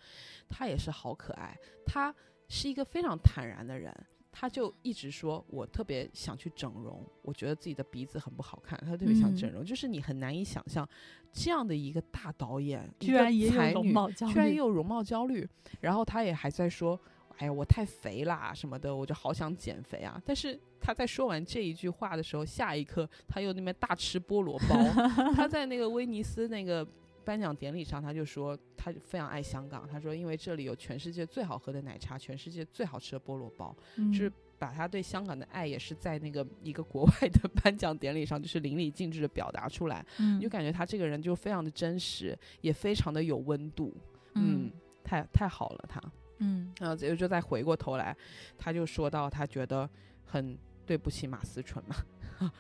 [0.50, 2.14] 他也是好可爱，他
[2.50, 3.96] 是一个非常坦然的人。
[4.40, 9.66] 他就一直说，我特别想去整容，我觉得自己的鼻子很不好看，他特别想整容。
[9.66, 10.88] 就是你很难以想象，
[11.34, 15.48] 这样的一个大导演，居然也才女貌焦虑，居然也有容貌焦虑，
[15.82, 17.00] 然后他也还在说，
[17.40, 20.22] 哎呀，我太肥啦什么的，我就好想减肥啊。
[20.24, 24.76] 但是他在说完这一句话的时候，下一刻他又那边大吃菠萝包。
[25.34, 26.88] 他在那个威尼斯那个
[27.28, 40.06] 颁奖典礼上，他就说他非常爱香港，他说因为这里有全世界最好喝的奶茶，全世界最好吃的菠萝包，嗯是把他对香港的爱也是在那个一个国外的 颁奖典礼上，就是淋漓尽致的表达出来。
[40.20, 43.94] 嗯你就感觉他这个人就非常的真实，也非常的有温度。
[44.36, 44.72] 嗯嗯，
[45.04, 46.02] 太太好了他。
[46.40, 48.16] 嗯然后就就再回过头来，
[48.58, 49.90] 他就说到他觉得
[50.24, 51.96] 很对不起马思纯嘛，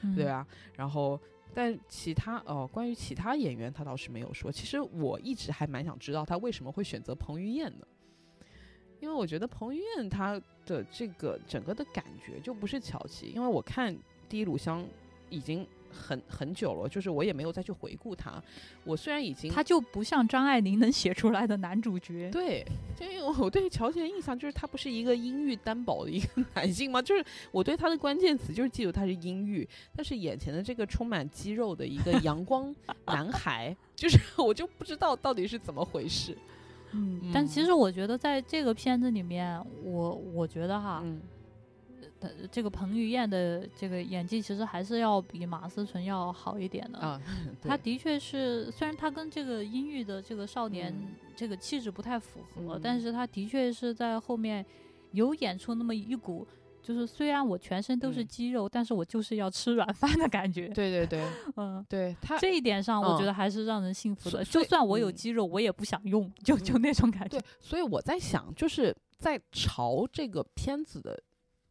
[0.01, 0.45] 嗯 对啊。
[0.75, 1.19] 然后
[1.57, 4.51] 但其他哦，关于其他演员他倒是没有说。
[4.51, 7.87] 其实我一直还蛮想知道他为什么会选择彭于晏的，
[8.99, 13.91] 因为我觉得彭于晏他的这个整个的感觉就不是乔琪，因为我看
[14.29, 14.83] 《第一炉香》
[15.31, 18.41] 已经很很久了，就是我也没有再去回顾他。
[18.83, 22.29] 我虽然已经他就不像张爱玲能写出来的男主角。
[22.31, 22.65] 对，
[22.95, 27.01] 就因为我对乔琪的印象就是他不是一个阴郁单薄的一个 男性吗？
[27.01, 32.73] 就是我对他的关键词就是记住他是阴郁，但是眼前的这个充满肌肉的一个阳光
[33.07, 36.37] 男孩，就是 我就不知道到底是怎么回事。
[36.91, 41.19] 嗯，但其实我觉得在这个片子里面，我我觉得哈，嗯
[42.19, 46.99] 呃这个彭于晏的这个演技其实还是要比马思纯要好一点的。
[46.99, 47.21] 啊，
[47.61, 51.07] 他的确是，虽然他跟这个阴郁的这个少年、嗯
[51.37, 54.65] 这个气质不太符合，嗯但是他的确是在后面
[55.11, 56.43] 有演出那么一股，
[56.81, 60.67] 就是虽然我全身都是嗯肌肉，但是我就是要吃软饭的感觉。
[60.69, 61.23] 对对对
[61.55, 64.43] 嗯，对，他这一点上我觉嗯得还是让人信服的。
[64.45, 71.21] 就算我有嗯肌肉，我也不想用，就就那种感觉对。，所以我在想，就是在朝这个片子的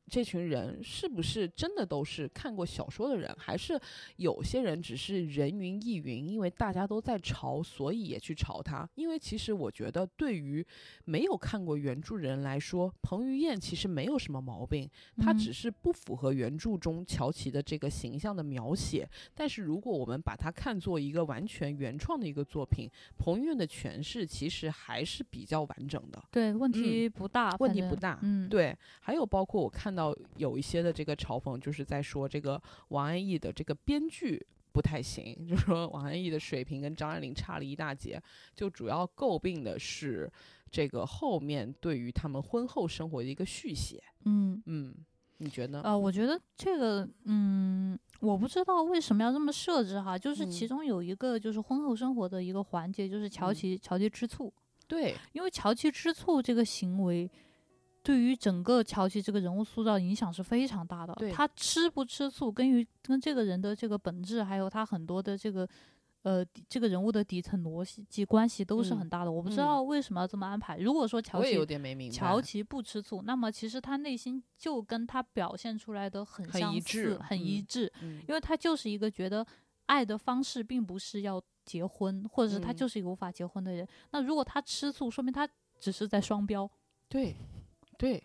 [0.08, 3.78] 这群人，是不是真的都是看过小说的人，还是
[4.16, 8.88] 有些人只是人云亦云，因为大家都在嘲，所以也去嘲他？
[8.94, 10.64] 因为其实我觉得，对于
[11.04, 14.88] 没有看过原著人来说，彭于晏其实没有什么毛病，
[15.18, 19.08] 他嗯只是不符合原著中乔琪的这个形象的描写。
[19.34, 22.88] 但是如果我们把它看作一个完全原创的一个作品，
[23.18, 26.22] 彭于晏的诠释其实还是比较完整的。
[26.30, 38.22] 对，问题不大，嗯问题不大嗯，对，还有包括我看到有一些的这个嘲讽，就是在说这个王安忆的这个编剧不太行， 就是说王安忆的水平跟张爱玲差了一大截，
[38.54, 40.30] 就主要诟病的是
[40.70, 44.02] 这个后面对于他们婚后生活的一个续写。
[44.26, 44.62] 嗯。
[44.66, 44.94] 嗯，
[45.38, 45.80] 你觉得？
[45.82, 54.52] 呃，我觉得这个，嗯，我不知道为什么要这么设置哈，就是其嗯中有一个就是婚后生活的一个环节，就是乔嗯琪乔琪吃醋，
[54.88, 57.30] 对，因为乔琪吃醋这个行为，
[58.06, 61.12] 对于整个乔琪这个人物塑造影响是非常大的。
[61.14, 65.68] 对他吃不吃醋，跟于跟这个人的这个本质，还有他很多的这个
[66.22, 69.32] 呃底这个人物的底层逻辑关系都是嗯很大的。
[69.32, 70.78] 我不知嗯道为什么要这么安排。
[70.78, 71.58] 如果说乔琪。
[72.12, 77.92] 乔琪不吃醋，那么其实他内心就跟他表现出来的很很相似，一致很一嗯致。
[78.02, 79.44] 嗯，因为他就是一个觉得
[79.86, 83.84] 爱的方式并不是要结婚，或者是他嗯就是一个无法结婚的人。
[84.12, 85.48] 那如果他吃醋，说明他
[85.80, 86.70] 只是在双标。
[87.08, 87.36] 对，
[87.98, 88.22] 对，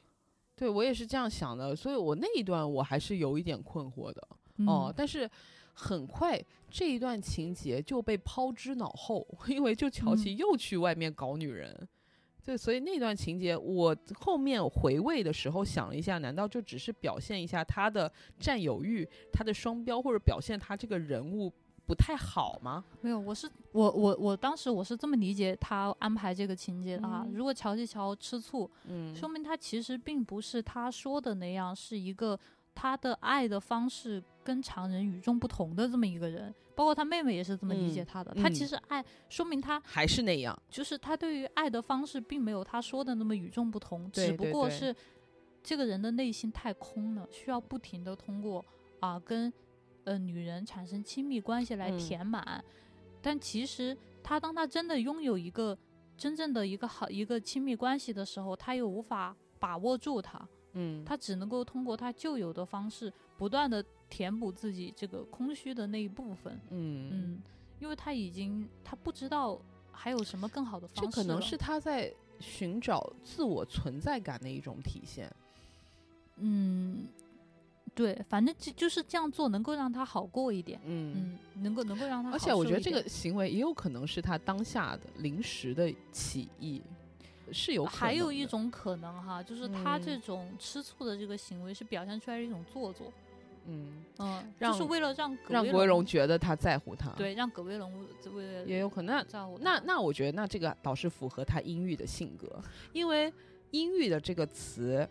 [0.55, 4.21] 对我也是这样想的，所以我那一段我还是有一点困惑的
[4.67, 5.29] 哦、嗯但是
[5.73, 11.87] 很快这一段情节就被抛之脑后， 因为就乔琪嗯又去外面搞女人。
[12.43, 21.53] 对，所以那段情节，我后面回味的时候想了一下，难道就只是表现一下他的占有欲、他的双标，或者表现他这个人物
[21.91, 22.81] 不太好吗？
[23.01, 27.25] 没有，我是我我我当时我是这么理解他安排这个情节的啊。
[27.27, 32.39] 嗯如果乔吉乔吃醋，嗯说明他其实并不是他说的那样，是一个
[32.73, 36.55] 他的爱的方式跟常人与众不同的这么一个人。
[36.73, 38.33] 包括他妹妹也是这么理解嗯他的。
[38.35, 40.57] 他其嗯实爱，说明他还是那样。
[40.69, 44.95] 就是他对于爱的方式并没有他说的那么与众不同，对只不过是
[45.61, 48.63] 这个人的内心太空了，需要不停的通过
[49.01, 49.51] 啊跟
[50.03, 52.63] 呃女人产生亲密关系来嗯填满。
[53.21, 55.77] 但其实他当他真的拥有一个
[56.17, 66.59] 真正的一个好一个亲密关系的时候，他又无法把握住它，嗯，他只能够通过他旧有的方式不断的填补自己这个空虚的那一部分。
[66.69, 67.41] 嗯嗯，
[67.79, 75.31] 因为他已经他不知道还有什么更好的方式这可能是他在寻找自我存在感的一种体现。
[76.37, 77.07] 嗯，
[77.93, 86.81] 对，反正就就是这样做能够让他好过一点，嗯，嗯，能够能够让他好而且我觉得这个行为也有可能是他当下的临时的起意，
[87.51, 93.11] 是有可能还有一种可能哈，就是他这嗯种吃醋的这个行为是表现出来的一种做作，
[93.67, 97.91] 嗯，嗯，让就是为了让葛让国荣威龙觉得他在乎他，，对让葛威龙
[98.33, 99.23] 为了也有可能。
[99.59, 102.61] 那那我觉得那这个倒是符合他阴郁的性格，
[102.93, 103.31] 因为
[103.71, 105.05] 阴郁的这个词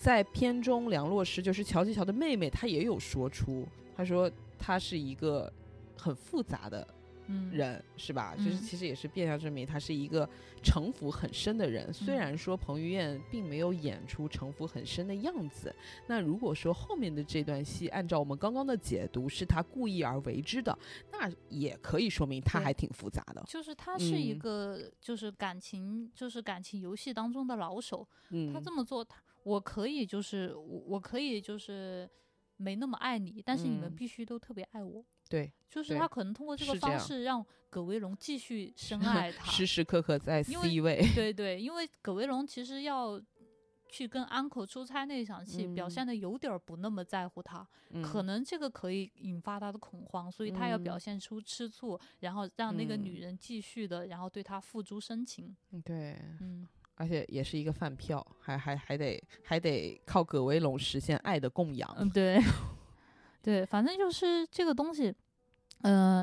[0.00, 5.52] 在片中梁洛施就是乔吉乔的妹妹，她也有说出，她说她是一个
[5.94, 6.88] 很复杂的
[7.26, 8.34] 嗯人，是吧？
[8.34, 10.26] 就是嗯其实也是变相证明她是一个
[10.62, 11.92] 城府很深的人。
[11.92, 15.72] 虽嗯然说彭于晏并没有演出城府很深的样子，
[16.06, 20.76] 那如果说后面的这段戏按照我们刚刚的解读是他故意而为之的，
[21.12, 23.44] 那也可以说明他还挺复杂的。
[23.46, 32.08] 就是他是一嗯个就是感情就是感情游戏当中的老手，嗯，他这么做，他我可以就是我我可以就是
[32.56, 35.04] 没那么爱你，但是你们嗯必须都特别爱我。
[35.28, 39.44] 对，就是他可能通过这个方式让葛威龙继续深 爱他。
[39.50, 41.00] 时时刻刻在 C 位。
[41.14, 43.20] 对对，因为葛威龙其实要
[43.88, 47.66] 去跟 uncle 出差那场戏，表嗯现的有点儿不那么在乎他，
[48.02, 55.56] 可嗯能这个可以引发他的恐慌，所以他要表嗯现出吃醋，然后让那个嗯女人继续的，然后对他付诸深情。
[55.70, 56.66] 嗯对，嗯，
[57.00, 61.90] 而且也是一个饭票，还还还得还得靠葛威龙实现爱的供养。
[61.96, 62.38] 嗯，对，
[63.40, 65.10] 对，反正就是这个东西，
[65.80, 66.22] 呃，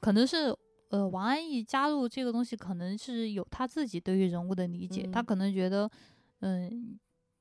[0.00, 0.52] 可能是
[0.88, 5.88] 呃王安忆加入这个东西，可能是有他自己对于人物的理解，他嗯可能觉得，
[6.40, 6.98] 嗯、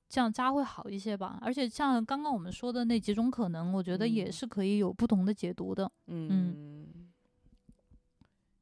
[0.08, 1.40] 这样加会好一些吧。
[1.42, 5.92] 而且像刚刚我们说的那几种可能，我觉得也嗯是可以有不同的解读的。
[6.06, 7.10] 嗯，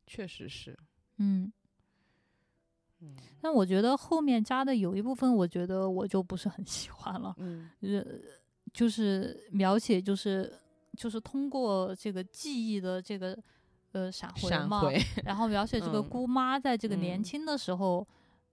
[0.07, 0.79] 确实是。
[1.17, 1.51] 嗯，
[3.03, 7.35] 嗯但我觉得后面加的有一部分，我觉得我就不是很喜欢了。
[7.37, 8.01] 嗯呃，
[8.71, 10.51] 就是描写，就是
[10.97, 13.37] 就是通过这个记忆的这个
[13.91, 18.07] 呃闪回嘛，回，然后描写这个嗯姑妈在这个年嗯轻的时候，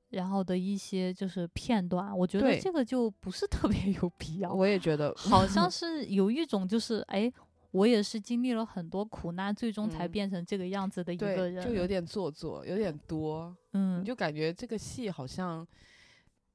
[0.08, 7.32] 然后的一些就是片段，我觉得这个就不是特别有必要，我也觉得好像 是有一种就是哎。
[7.72, 15.66] 我也是经历了很多苦难，最终才嗯变成这个样子的一个对，人，就有点做作，有点多，嗯你，就感觉这个戏好像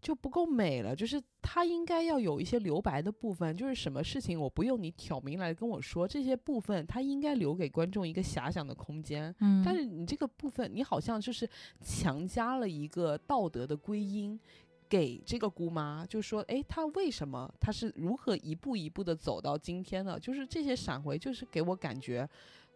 [0.02, 0.96] 就不够美了。
[0.96, 9.34] 就是它应该要有一些留白的部分，就是什么事情我不用你挑明来跟我说，这些部分它应该留给观众一个遐想的空间。
[9.40, 11.50] 嗯，但是你这个部分，你好像就是
[11.82, 14.40] 强加了一个道德的归因
[14.88, 20.20] 给这个姑妈，就说，诶，她为什么，她是如何一步一步的走到今天的？
[20.20, 22.28] 就是这些闪回，就是给我感觉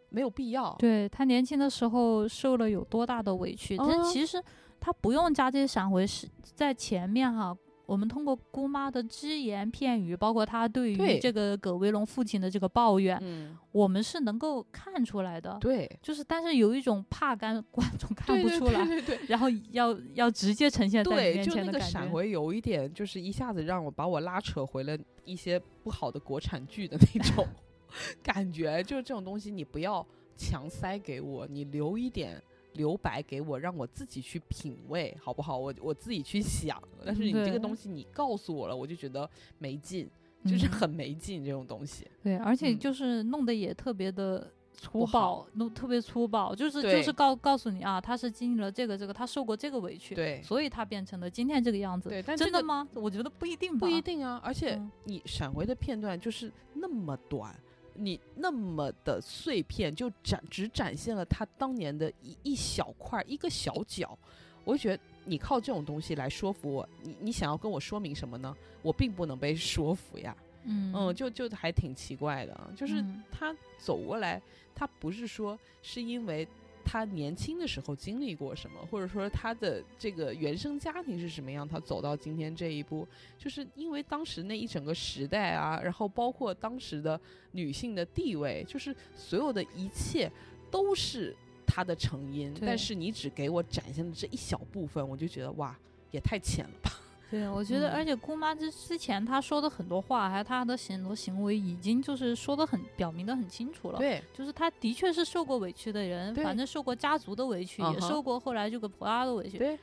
[0.10, 0.76] 没有必要。
[0.80, 4.44] 对她年轻的时候受了有多大的委屈，但其实
[4.80, 7.56] 她不用加这些闪回，是在前面哈。
[7.90, 15.58] 我们通过姑妈的只言片语，包括她对于这个葛威龙父亲的这个抱怨，嗯，我们是能够看出来的。
[15.60, 19.20] 对，就是，但是有一种怕干观众看对对不出来，对对对。
[19.28, 21.92] 然后要要直接呈现在你对，面就那个前的感觉。
[21.92, 27.44] 闪回有一点，就是一下子让我把我拉扯回了一些不好的国产剧的那种
[28.22, 28.84] 感觉。
[28.84, 30.06] 就是这种东西，你不要
[30.38, 32.40] 强塞给我，你留一点
[32.74, 35.58] 留白给我，让我自己去品味，好不好？
[35.58, 36.82] 我我自己去想。
[37.06, 40.10] 但是你这个东西你告诉我了，我就觉得没劲，
[40.46, 42.08] 就是嗯很没劲这种东西。
[42.24, 52.08] 对，而且嗯就是弄得也特别的粗暴，弄特别粗暴，就是就是告告诉你啊，他是经历了这个这个，他受过这个委屈，对所以他变成了今天这个样子。
[52.10, 52.88] 对，但这个真的吗？
[52.94, 53.80] 我觉得不一定吧。
[53.80, 57.54] 不一定啊，而且嗯你闪回的片段就是那么短，
[58.00, 64.18] 你那么的碎片，就展只展现了他当年的一一小块一个小角，
[64.64, 68.56] 我就觉得你靠这种东西来说服我，你你想要跟我说明什么呢？
[68.82, 74.42] 我并不能被说服呀， 嗯嗯，就就还挺奇怪的啊，就是嗯他走过来，
[74.74, 76.48] 他不是说是因为。
[76.92, 87.20] 他年轻的时候经历过什么，或者说他的这个原生家庭是什么样，他走到今天这一步，就是因为当时那一整个时代啊，然后包括当时的
[87.52, 90.32] 女性的地位，就是所有的一切
[90.72, 92.52] 都是他的成因。
[92.60, 95.78] 但是你只给我展现了这一小部分，我就觉得哇，
[96.10, 96.90] 也太浅了吧。
[97.30, 104.00] 对，我觉得，嗯而且姑妈之之前她说的很多话，还有她的很多行为，已经就是说的很表明的很清楚了。
[104.00, 109.60] 对就是她的确是受过委屈的人，反正受过家族的委屈，也受过后来这个婆家的委屈。
[109.60, 109.78] 对，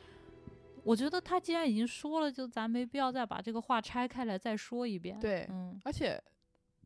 [0.83, 5.19] 我觉得她既然已经说了，就咱没必要再把这个话拆开来再说一遍。
[5.21, 6.21] 对嗯，而且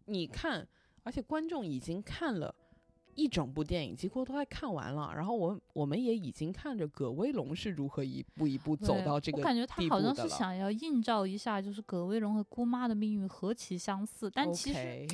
[0.05, 0.67] 你看，
[1.05, 2.55] 而且观众已经看了。
[3.15, 15.07] 一整部电影几乎都快看完了，然后我我们也已经看着葛威龙是如何一步一步走到这个我感觉他好像是想要映照一下，就是葛威龙和姑妈的命运何其相似，但其实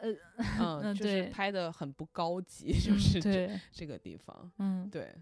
[0.00, 4.50] 呃嗯， 就是拍的很不高级，就嗯是这、对，这个地方。
[4.58, 4.88] 嗯。
[4.90, 5.14] 对，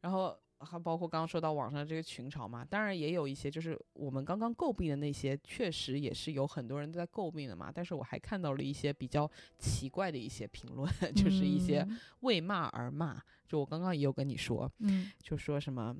[0.00, 7.70] 然后还包括刚刚说到网上这个群嘲嘛，当然也有一些就是我们刚刚诟病的那些，确实也是有很多人都在诟病的嘛。
[7.72, 13.20] 但是我还看到了一些比较奇怪的一些评论， 就是一些嗯为骂而骂。
[13.46, 15.96] 就我刚刚也有跟你说，嗯就说什么，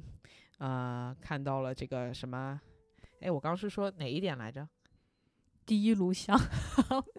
[0.59, 2.61] 呃，看到了这个什么，
[3.21, 4.69] 哎，我刚刚是说哪一点来着？
[5.65, 6.35] 第一炉香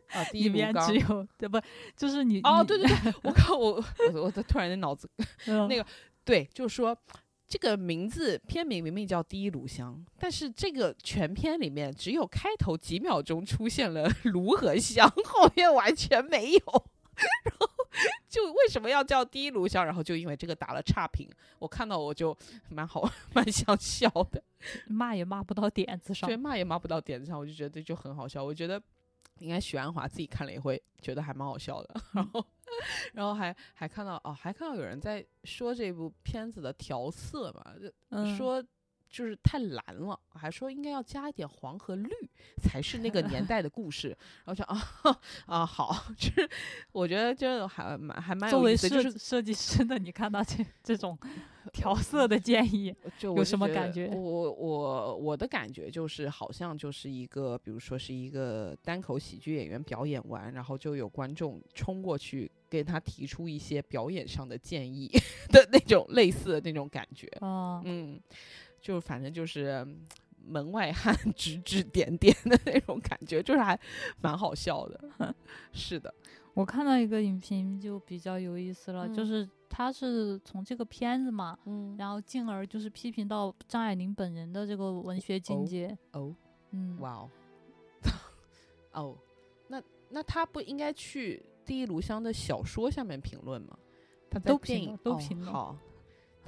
[0.09, 1.61] 啊， 第一炉缸只有对不，
[1.95, 3.83] 就是你哦，对对对，我靠，我
[4.13, 5.07] 我我的突然间脑子
[5.45, 5.85] 嗯那个
[6.25, 6.97] 对，就是说
[7.49, 16.59] 这个名字片名明明叫《第一炉香》，但是这个全片里面只有开头几秒钟出现了炉和香，后面完全没有。
[17.43, 17.67] 然后
[18.29, 19.83] 就为什么要叫第一炉香？
[19.83, 21.27] 然后就因为这个打了差评，
[21.57, 22.37] 我看到我就
[22.69, 24.41] 蛮好蛮想笑的。
[24.87, 26.37] 骂也骂不到点子上对，。
[26.37, 28.41] 骂也骂不到点子上，我就觉得就很好笑。
[28.41, 28.81] 我觉得
[29.39, 32.01] 应该许鞍华自己看了也会觉得还蛮好笑的。
[32.13, 32.45] 然后，
[33.13, 38.63] 然后还还看到哦，还看到有人在说这部片子的调色嘛，就嗯，说
[39.09, 42.09] 就是太蓝了，还说应该要加一点黄和绿
[42.61, 44.09] 才是那个年代的故事。
[44.45, 46.49] 然后想 啊啊好， 就是
[46.91, 51.17] 我觉得就还蛮还蛮作为有意思，就是设设计师的，你看到这这种
[51.73, 65.09] 调色的建议，就有什我是觉得么感觉我我我的感觉就是，好像就是一个，比如说是一个单口喜剧演员表演完，然后就有观众冲过去给他提出一些表演上的建议
[65.49, 67.27] 的那种类似的那种感觉。
[67.41, 68.19] 嗯，嗯，
[68.81, 70.05] 就反正就是嗯
[70.45, 73.79] 门外汉 指指点点的那种感觉，就是还
[74.21, 75.35] 蛮好笑的。
[75.71, 76.13] 是的，
[76.53, 85.97] 我看到一个影评就比较有意思了，就嗯是他是从这个片子嘛，嗯然后进而就是批评到张爱玲本人的这个文学境哦界。
[86.13, 86.35] 哦，
[86.71, 87.29] 嗯，哇哦，
[88.93, 89.17] 哦，
[89.67, 93.77] 那那他不应该去第一炉香的小说下面评论吗？
[94.31, 95.77] 他在都评都评了好，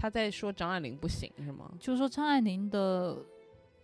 [0.02, 1.72] 他在说张爱玲不行是吗？
[1.80, 3.24] 就是说张爱玲的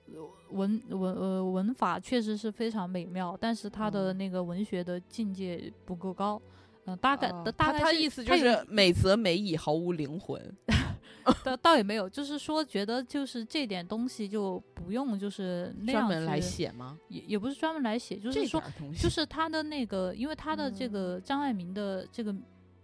[0.07, 6.41] 呃文文呃文法确实是非常美妙，但是她的嗯那个文学的境界不够高。
[6.85, 10.41] 嗯、大概、哦的大概意思就是美则美矣，毫无灵魂。
[11.43, 16.97] 倒倒也没有，就是说觉得就是这点东西就不用就是那样专门来写吗？
[17.09, 18.63] 也也不是专门来写，就是说
[18.97, 22.33] 就是他的那个，因为他的这个张爱民的这个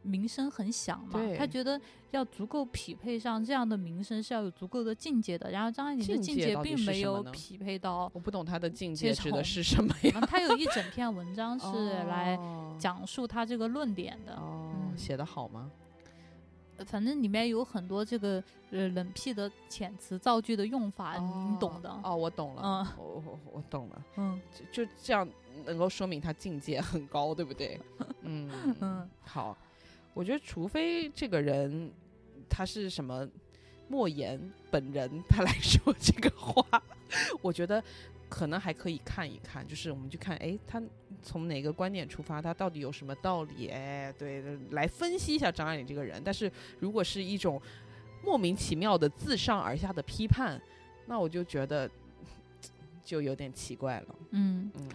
[0.04, 1.80] 名声很响嘛，他觉得
[2.12, 10.22] 要足够匹配上这样的名声是要有足够的境界的，然后张爱玲的境境界并没有匹配到，我不懂他的境界指的是什么呀？
[10.30, 11.68] 他有一整篇文章是
[12.04, 15.72] 来哦讲述他这个论点的，哦，嗯写的好吗？
[16.88, 21.90] 反正里面有很多这个呃冷僻的遣词造句的用法，你懂的。
[22.04, 24.42] 哦，我懂了，嗯我我我懂了，嗯
[24.72, 25.26] 就就这样
[25.66, 27.80] 能够说明他境界很高，对不对？
[28.26, 28.50] 嗯
[28.82, 29.56] 嗯，好，
[30.14, 31.92] 我觉得除非这个人
[32.50, 33.28] 他是什么
[33.88, 34.40] 莫言
[34.72, 36.66] 本人，他来说这个话，
[37.42, 37.84] 我觉得
[38.30, 40.82] 可能还可以看一看，就是我们去看，哎，他
[41.22, 43.70] 从哪个观点出发，他到底有什么道理？
[43.70, 46.22] 哎，对，来分析一下张爱玲这个人。
[46.24, 47.62] 但是如果是一种
[48.24, 50.60] 莫名其妙的自上而下的批判，
[51.06, 51.90] 那我就觉得
[53.04, 54.16] 就有点奇怪了。
[54.32, 54.90] 嗯，嗯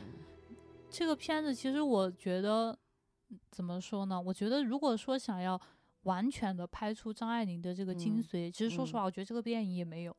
[0.91, 2.77] 这个片子其实我觉得
[3.51, 4.21] 怎么说呢？
[4.21, 5.61] 我觉得如果说想要
[6.03, 10.17] 完全的拍出张爱玲的这个精嗯髓，其实说实嗯话，我觉得这个电影也没有，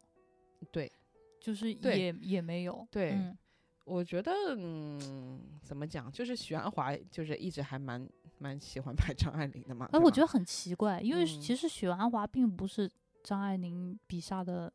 [0.71, 0.91] 对，
[1.39, 2.87] 就是也也没有。
[2.91, 3.37] 对嗯
[3.85, 8.07] 我觉得，嗯，怎么讲，就是许鞍华就是一直还蛮
[8.37, 9.89] 蛮喜欢拍张爱玲的嘛。
[9.91, 12.87] 哎，我觉得很奇怪，因为嗯其实许鞍华并不是
[13.23, 14.71] 张爱玲笔下的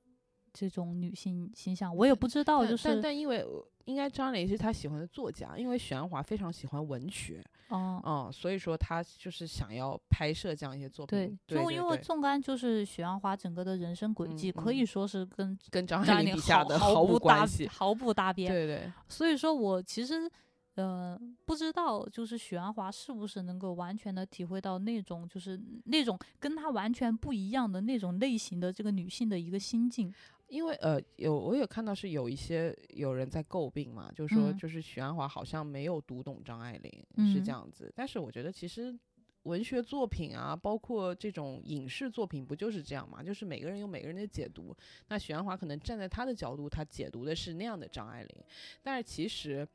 [0.52, 17.66] 这种女性形象，我也不知道，就是但但因为呃应该张爱玲是她喜欢的作家，因为许鞍华非常喜欢文学，哦、嗯，所以说他就是想要拍摄这样一些作品。，对就因为纵观就是许鞍华整个的人生轨迹，嗯可以嗯说是跟跟张张爱玲笔下毫的毫无毫不搭关系。
[17.68, 18.52] 毫不搭边。
[18.52, 20.30] 对对，所以说我其实
[20.74, 30.12] 呃不知道，就是许鞍华是不是能够完全的体会到那种就是那种跟他完全不一样的那种类型的这个女性的一个心境。
[30.54, 36.92] 因为呃，有我有看到是有一些有人在诟病嘛，就是说嗯就是许鞍华好像没有读懂张爱玲，
[37.32, 37.92] 是嗯这样子。
[37.96, 38.96] 但是我觉得其实
[39.42, 43.20] 文学作品啊，包括这种影视作品，不就是这样嘛？
[43.20, 44.72] 就是每个人有每个人的解读。
[45.08, 48.44] 那许鞍华可能站在他的角度，他解读的是那样的张爱玲，
[48.80, 49.66] 但是其实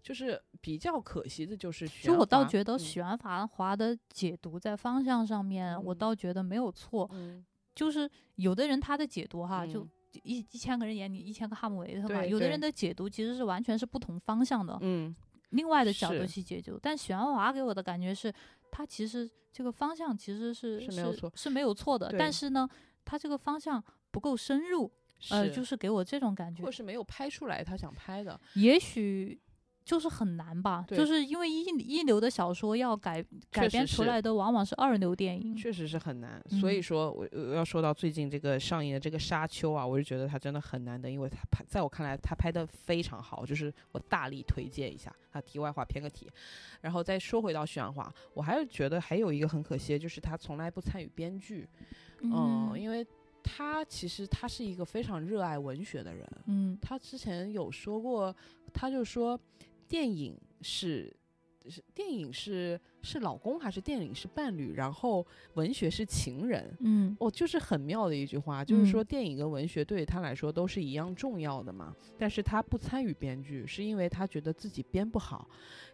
[0.00, 7.10] 就是比较可惜的就是许就我倒觉得嗯许鞍华的解读在方向上面，我嗯倒觉得没有错。
[7.12, 9.90] 嗯就是有的人他的解读哈，就嗯
[10.22, 15.14] 一一千个人眼里一千个哈姆雷特嘛，有的人的解读其实是完全是不同方向的，嗯
[15.50, 16.78] 另外的角度去解读。
[16.80, 18.32] 但许鞍华给我的感觉是，
[18.70, 22.68] 他其实这个方向其实是是没有错是没有错的，但是呢，
[23.04, 24.90] 他这个方向不够深入，
[25.30, 29.40] 呃，就是给我这种感觉或，是没有拍出来他想拍的，也许。
[29.90, 33.20] 就是很难吧，就是因为一一流的小说要改
[33.50, 36.82] 改编出来的往往是二流电影，确实是很难，所以嗯。
[36.82, 45.12] 说我我要说到最近这个上映的这个《沙丘》啊，我就觉得它真的很难得，因为它拍在我看来它拍的非常好，就是我大力推荐一下。
[45.32, 46.28] 它题外话偏个题，
[46.80, 51.68] 然后再说回到许鞍华，我还是觉得还有一个很可惜，的就是他从来不参与编剧，
[52.22, 53.06] 嗯，因为
[53.42, 56.76] 他其实他是一个非常热爱文学的人，嗯。
[56.82, 58.34] 他之前有说过，
[58.74, 59.38] 他就说
[59.90, 61.12] 电影是
[61.68, 66.74] 是电影是是老公还是电影是伴侣，然后文学是情人。
[66.80, 71.94] 嗯哦，就是很妙的一句话，就是说嗯电影跟文学对于他来说都是一样重要的嘛。
[72.16, 75.48] 但是他不参与编剧，是因为他觉得自己编不好。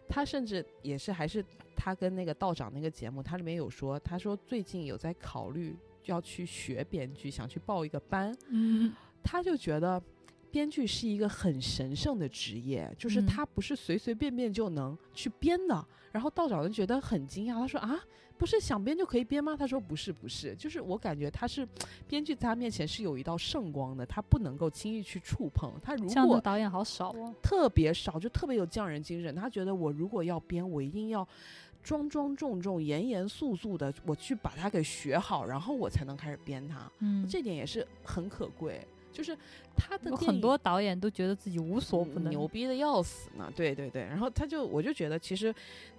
[0.07, 1.43] 他甚至也是还是
[1.75, 5.75] 他跟那个道长那个节目，他里面有说，他说最近有在考虑
[6.05, 8.33] 要去学编剧，想去报一个班。
[8.49, 10.01] 嗯他就觉得
[10.57, 15.85] 编剧是一个很神圣的职业，就是嗯他不是随随便便就能去编的。
[16.11, 17.95] 然后道长就觉得很惊讶，他说啊，
[18.39, 19.55] 不是想编就可以编吗？
[19.55, 21.67] 他说不是，不是，就是我感觉他是
[22.07, 25.71] 编剧在他面前是有一道圣光的，他不能够轻易去触碰。
[25.79, 27.31] 他如这样的果导演好少哦。
[27.43, 31.27] 特别少，就特别有匠人精神，他觉得我如果要编，我一定要。
[31.83, 36.91] 庄庄重重、严严肃肃的，我去把它给学好，然后我才能开始编它。
[36.99, 38.85] 嗯，这点也是很可贵，
[39.17, 39.35] 就是
[39.75, 42.31] 他的有很多导演都觉得自己无所不能。
[42.31, 43.51] 嗯牛逼的要死呢。
[43.55, 45.53] 对对对，然后他就我就觉得其实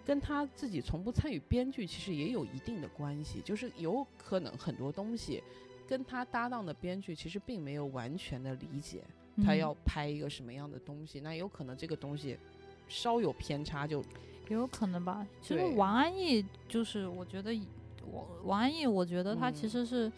[0.05, 5.43] 跟他自己从不参与编剧其实也有一定的关系，就是有可能很多东西
[5.89, 9.03] 跟他搭档的编剧其实并没有完全的理解
[9.45, 12.39] 他嗯要拍一个什么样的东西，那有可能这个东西
[12.87, 14.05] 稍有偏差就
[14.49, 15.27] 有可能吧。
[15.43, 17.67] 其实王安忆就是，我觉得以
[18.13, 20.13] 王王安忆，我觉得他其嗯实是，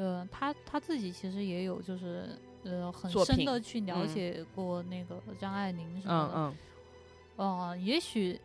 [0.00, 2.28] 呃，他他自己其实也有就是。
[2.62, 6.56] 呃，很深的去了嗯解过那个张爱玲什嗯么的，
[7.38, 8.38] 嗯呃，也许，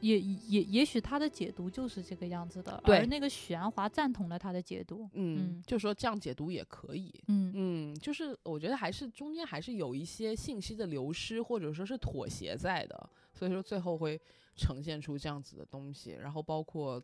[0.00, 7.14] 也也也许他的解读就是这个样子的，而那个许鞍华赞同了他的解读，嗯嗯，就说这样解读也可以。
[7.28, 14.20] 嗯嗯，就是我觉得还是中间还是有一些信息的流失，或者说是妥协在的，所以说最后会
[14.56, 16.18] 呈现出这样子的东西。
[16.20, 17.00] 然后包括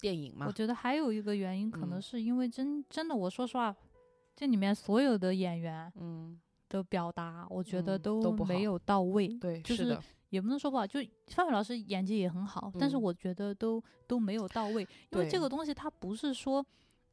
[0.00, 2.02] 电影嘛我，觉得还有一个原因，可能嗯。
[2.02, 3.74] 是因为真真的，我说实话，
[4.34, 6.40] 这里面所有的演员嗯。
[6.68, 9.26] 的表达，我觉得嗯都没有到位。
[9.40, 9.98] 对，就是
[10.28, 13.02] 也不能说不好，就范伟老师演技也很好，但是嗯。
[13.02, 16.64] 我觉得都都没有到位，因为这个东西它不是说，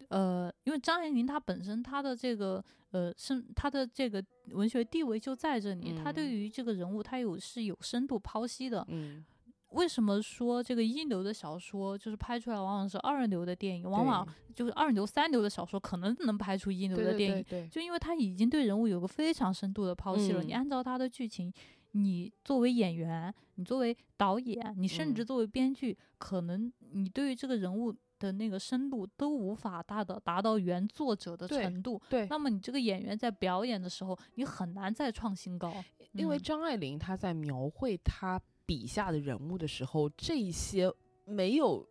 [0.09, 6.31] 呃，因为张爱玲她本身她的这个呃是她的这个文学地位就在这里，她对嗯。
[6.37, 8.85] 于这个人物她有是有深度剖析的。
[8.89, 9.25] 嗯，
[9.71, 17.61] 为什么说这个一流的小说就是拍出来往往是二流的电影，往往就是二流、三流的小说可能能拍出一流的电影，对。
[17.63, 20.55] 对就因为他已经对人物有个非常深度的剖析了，你嗯。
[20.55, 21.51] 按照他的剧情，
[21.91, 25.25] 你作为演员，你作为导演，你甚至嗯。
[25.25, 32.01] 作为编剧，可能你对于这个人物的那个深度都无法达的达到原作者的程度。
[32.09, 36.39] 对，那么你这个演员在表演的时候，你很难再创新高，因为嗯。
[36.39, 40.91] 张爱玲她在描绘她笔下的人物的时候，这一些
[41.25, 41.83] 没有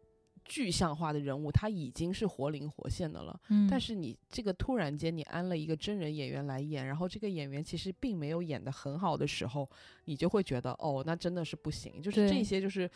[0.45, 3.41] 具象化的人物，他已经是活灵活现的了。
[3.49, 9.69] 嗯，但是你这个突然间你安了一个真人演员来演，然后这个演员其实并没有演得很好的时候，
[10.05, 12.01] 你就会觉得哦，那真的是不行。
[12.01, 12.89] 就是这些就是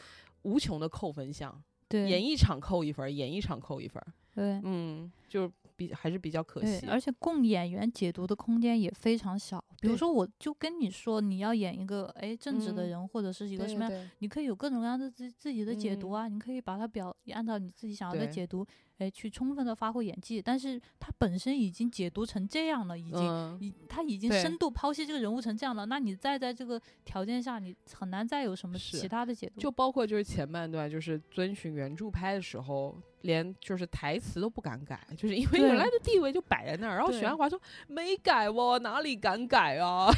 [0.43, 4.13] 无穷的扣分项，对演一场扣一分儿，演一场扣一分儿。
[4.33, 5.51] 对嗯，就
[5.81, 6.87] 比还是比较可对，惜。
[6.87, 7.01] 而。
[7.01, 9.65] 且供演员解读的空间也非常小。
[9.81, 12.89] 比如说，我就跟你说，你要演一个哎正直的嗯。
[12.91, 16.21] 人，或者是一个什么样你可以有各种各样的自自己的解读嗯。
[16.21, 18.67] 啊，你可以把它表按照你自己想要的解读，
[19.01, 20.41] 哎，去充分的发挥演技。
[20.41, 29.61] 但是他本身已经解读成这样了，已经，嗯，已他已经深度剖析这个人物成这样了，那你再在这个条件下，你很难再有什么其他的解读。
[29.61, 36.97] 就包括就是前半段，就是遵循原著拍的时候，连就是台词都不敢改，就是因为原来的地位就摆在那儿。
[36.97, 40.11] 然后许鞍华说没改哦，哪里敢改啊？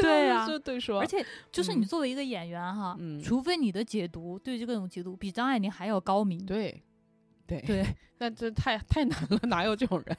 [0.00, 6.82] 对啊 就对说，而且就是你嗯作为一个演员哈，嗯除非你的解读对这个种解读比张爱玲还要高明，对。
[7.46, 7.86] 对，对
[8.18, 10.16] 那这太太难了，哪有这种人？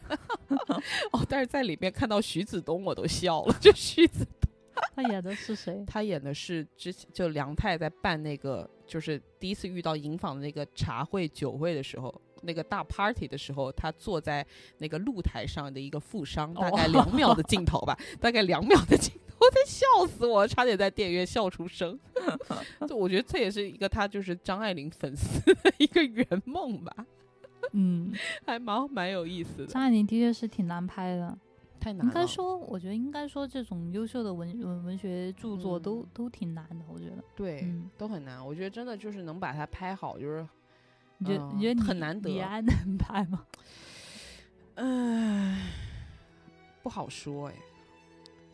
[1.11, 3.55] 哦，但是在里面看到徐子东，我都笑了。
[3.59, 4.49] 就徐子东
[4.95, 5.83] 他演的是谁？
[5.87, 12.13] 他演的是之前就梁太在办那个，就是第一次遇到银坊的那个茶会酒会的时候，
[12.43, 14.45] 那个大 party 的时候，他坐在
[14.77, 21.99] 那个露台上的一个富商，大概哦两秒的镜头吧，大概两秒的镜头，我得笑死我，差点在电影院笑出声。
[22.87, 26.93] 就我觉得这也是一个他就是张爱玲粉丝的一个圆梦吧，
[27.73, 28.13] 嗯，
[28.45, 29.67] 还蛮蛮有意思的。
[29.67, 31.37] 张爱玲的确是挺难拍的。
[31.79, 36.83] 太难了，应该说，我觉得应该说，这种优秀的文文文学著作都、嗯都挺难的。
[36.91, 38.43] 我觉得，对、嗯，都很难。
[38.45, 40.45] 我觉得真的就是能把它拍好，就是
[41.19, 43.45] 你觉得、你嗯觉得李很难得李安能拍吗？
[44.75, 45.69] 唉，
[46.81, 47.53] 不好说哎。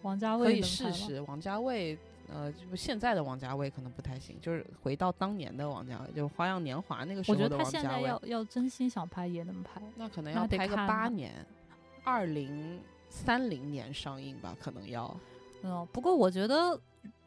[0.02, 0.62] 王家卫可以。
[0.62, 1.22] 试试。
[1.22, 1.98] 王家卫，
[2.34, 9.80] 呃，就现在的王家卫可能不太行，就是回到当年的王家卫，就是《花样年华》那个时候的我觉得他王家卫现在要，要真心想拍也能拍。
[9.96, 11.46] 那可能要拍个八年，
[12.04, 15.16] 二零三零年上映吧，可能要。
[15.62, 16.78] 嗯，不过我觉得，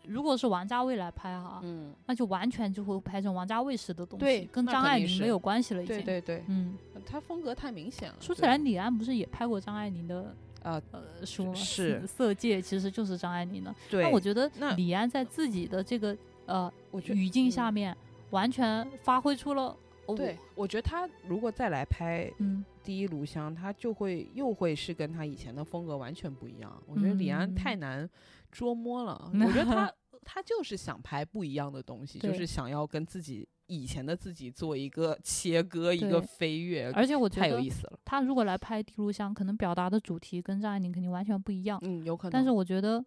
[0.04, 5.96] 如果是王家卫来拍哈，嗯，那就完全就会拍成王家卫式的东西，对跟张爱玲没有关系了已经。
[5.96, 6.76] 对对对，嗯，
[7.06, 8.16] 他风格太明显了。
[8.18, 10.34] 对说起来，，李安不是也拍过张爱玲的啊，
[10.72, 11.54] 呃书吗？
[11.54, 13.74] 是色色戒其实就是张爱玲的。
[13.90, 17.96] 对，那我觉得那李安在自己的这个呃我觉语境下嗯面，
[18.30, 19.76] 完全发挥出了。
[20.06, 26.80] 哦对，我觉得他如果再来拍嗯，《第一炉香》，他就会又会是跟他以前的风格完全不一样。
[26.86, 28.10] 我觉得李安太嗯难
[28.52, 29.92] 捉摸了， 我觉得他
[30.24, 37.98] 他就是想拍不一样的东西， 就是想要跟自己以前的自己做一个切割，一个飞跃，而且我觉得太有意思了。
[38.04, 42.32] 他如果来拍《第一炉香》，可能表达的主题跟张爱玲肯定完全不一样，嗯，有可能。
[42.32, 43.04] 但是我觉得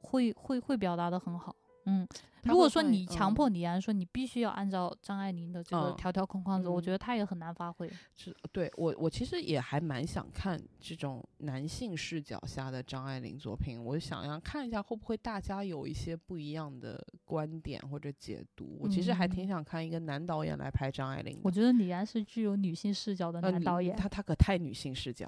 [0.00, 1.54] 会会会表达的很好。
[1.86, 2.06] 嗯，
[2.44, 7.90] 如果说你强嗯迫李安说你必须要按照张爱玲的这个嗯条条框框走，我嗯觉得他也很难发挥。
[8.14, 18.76] 是对我，我其实也还蛮想看这种男性视角下的张爱玲作品，我想要看一下会不会大家有一些不一样的观点或者解读。
[18.80, 21.40] 我其实还挺嗯想看一个男导演来拍张爱玲。
[21.42, 23.94] 我觉得李安是具有女性视角的男导演。
[23.96, 25.24] 他他可太女性视角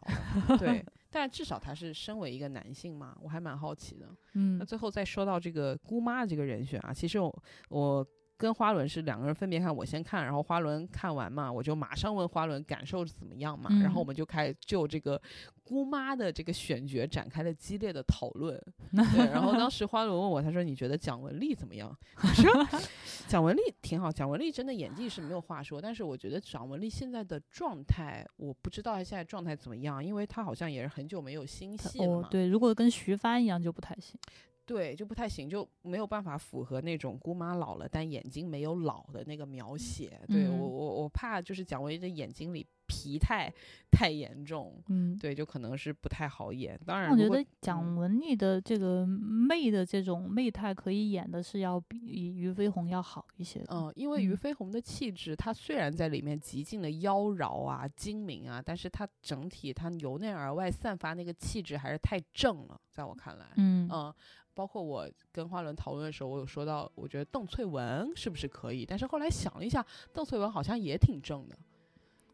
[0.48, 4.06] 了，对， 但至少他是身为一个男性嘛，我还蛮好奇的。
[4.34, 8.07] 嗯那最后再说到这个姑妈这个人选啊，其实我我
[8.38, 15.18] 跟花轮是两个人分别看，我先看，然后花轮看完嘛，我就马上问花轮感受是怎么样嘛，然后我嗯们就开始就这个
[15.64, 18.54] 姑妈的这个选角展开了激烈的讨论。
[18.92, 21.96] 对，然后当时花轮问我，他说你觉得蒋雯丽怎么样？
[22.22, 22.52] 我说
[23.26, 34.20] 蒋雯丽挺好，蒋雯丽真的演技是没有话说，但是我觉得蒋雯丽现在的状态，我不知道她现在状态怎么样，因为她好像也是很久没有新戏了嘛，，哦对，如果跟徐帆一样就不太行。
[34.66, 40.20] 对，就不太行，就没有办法符合那种姑妈老了但眼睛没有老的那个描写。
[40.28, 43.52] 对我嗯我我怕就是蒋雯丽的眼睛里疲态
[43.90, 46.78] 太严重，嗯，对，就可能是不太好演。
[46.84, 51.98] 当然，我觉得蒋嗯雯丽的这个媚的这种媚态可以演的是要比
[52.32, 53.64] 俞飞鸿要好一些。
[53.68, 64.14] 嗯，因为俞嗯飞鸿的气质，她虽然在里面极尽的妖娆啊、精明啊，但是她整体她由内而外散发那个气质还是太正了，在我看来，嗯嗯，
[64.57, 69.84] 包括我跟花轮讨论的时候，我有说到，我觉得邓萃雯是不是可以，但是后来想了一下，
[70.14, 71.57] 邓萃雯好像也挺正的，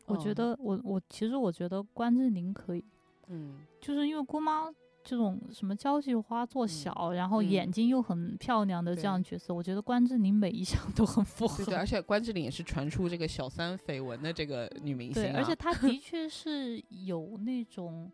[0.06, 2.84] 我觉嗯，得我我其实我觉得关之琳可以，
[3.26, 11.64] 嗯，就是因为姑妈这种什么交际花做嗯小，然后嗯眼睛又很漂亮的这样对角色，我觉得关之琳每一项 都很符合。
[11.64, 18.08] 对对，而且关之琳也是传出这个小三绯闻的这个女明星、对，啊，而且她的 确是有那种，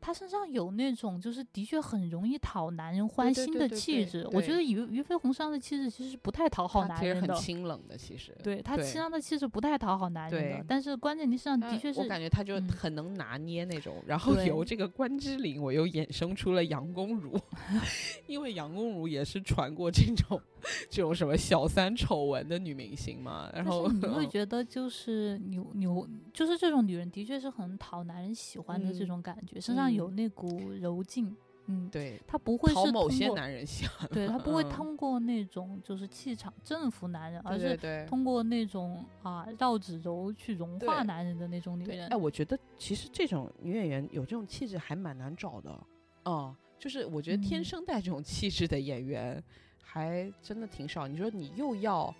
[0.00, 4.26] 她身上有那种就是的确很容易讨男人欢心的对对对对气质。
[4.32, 7.34] 我觉得俞俞飞鸿身上的气质其实是不太讨好她其实很男人的。
[7.34, 17.38] 清冷的，其实，对她对身上的气质不太讨好男人的，但是关键你身上的确是我感觉她就嗯很能拿捏那种，然后由这个关之琳，我又衍生出了杨恭如，
[18.26, 20.40] 因为杨恭如也是传过这种
[20.88, 31.36] 这种什么小三丑闻的女明星嘛，然后你会嗯 觉得就是牛牛，就是这种女人的确是很讨男人喜欢的这嗯种感觉，身上有嗯那股柔劲，
[31.66, 38.06] 嗯，对他不会是某些男人喜欢，对他不会嗯通过那种就是气场征服男人，而是。
[38.08, 42.16] 通过那种啊绕指柔去融化男人的那种女人哎，。
[42.16, 45.86] 我觉得其实这种女演员有这种气质还蛮难找的，
[46.24, 49.42] 嗯，就是我觉得天嗯生带这种气质的演员
[49.82, 51.06] 还真的挺少。
[51.06, 52.12] 你说你又要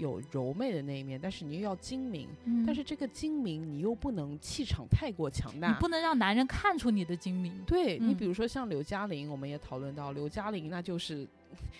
[0.00, 7.52] 有柔媚的那一面，但是你又要精明，嗯但是这个精明你又不能气场太过强大，你不能让男人看出你的精明。
[7.66, 11.26] 对你比嗯如说像刘嘉玲，我们也讨论到刘嘉玲，那就是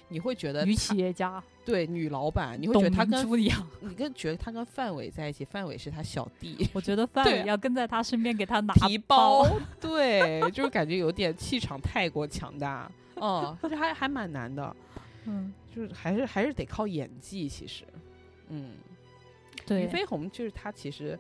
[0.08, 6.68] 你会觉得女企业家，对女老板，你会觉得她跟一样，你跟觉得她跟范伟在一起，范伟是她小弟。
[6.72, 9.46] 我觉得 范对伟要跟在她身边给她拿皮包，
[9.80, 14.76] 对，就是感觉有点气场太过强大，嗯，这还还蛮难的，
[15.26, 17.84] 嗯，就是还是还是得靠演技，其实，
[18.50, 18.74] 嗯，
[19.66, 21.18] 对俞，飞鸿就是她其实。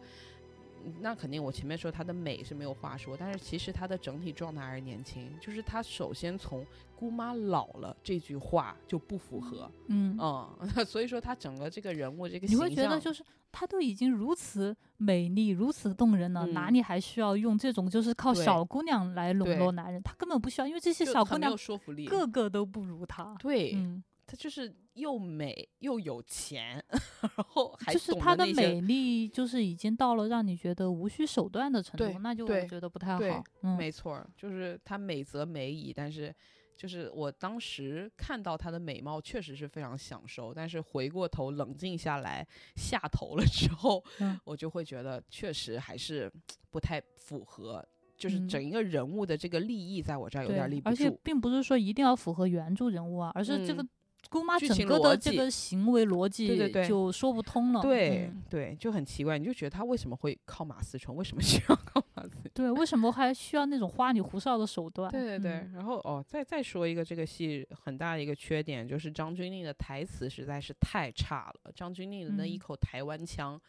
[0.82, 5.30] 嗯那肯定，我前面说她的美是没有话说，但是其实她的整体状态还是年轻。
[5.38, 6.64] 就是她首先从
[6.96, 13.22] “姑妈老了”这句话就不符合，嗯，嗯， 所以说她整个这个人物这个你会觉得就是
[13.52, 20.02] 她都已经如此美丽、如此动人了，哪嗯里还需要用这种就是靠小姑娘来笼络男人？
[20.02, 23.36] 她根本不需要，因为这些小姑娘没有说服力，个个都不如她。
[23.38, 26.80] 对，嗯，她就是又美又有钱，
[27.20, 33.44] 然后还就是懂她的美丽，就是已经到了让你觉得无需手段的程度，那就我觉得不太好。
[33.62, 36.32] 嗯，没错儿，就是她美则美矣，但是
[36.76, 40.54] 就是我当时看到她的美貌，确实是非常享受。
[40.54, 46.30] 但是回过头冷静下来，下头了之后，嗯我就会觉得确实还是
[46.70, 47.84] 不太符合，
[48.16, 51.10] 就是嗯整一个人物的这个立意，在我这儿有点儿立不住而且。
[51.24, 53.88] 并不是说一定要符合原著人物啊，而是这个嗯
[54.30, 57.82] 姑妈整个的这个行为逻辑对对就说不通了。
[57.82, 61.14] 对、嗯对，就很奇怪，你就觉得他为什么会靠马思纯？
[61.16, 62.50] 为什么需要靠马思纯？
[62.54, 65.10] 对，为什么还需要那种花里胡哨的手段？
[65.10, 71.72] 对对对，嗯然后哦，再再说一个这个戏很大的一个缺点，就是张钧甯的台词实在是太差了。
[71.74, 73.60] 张钧甯的那一嗯口台湾腔，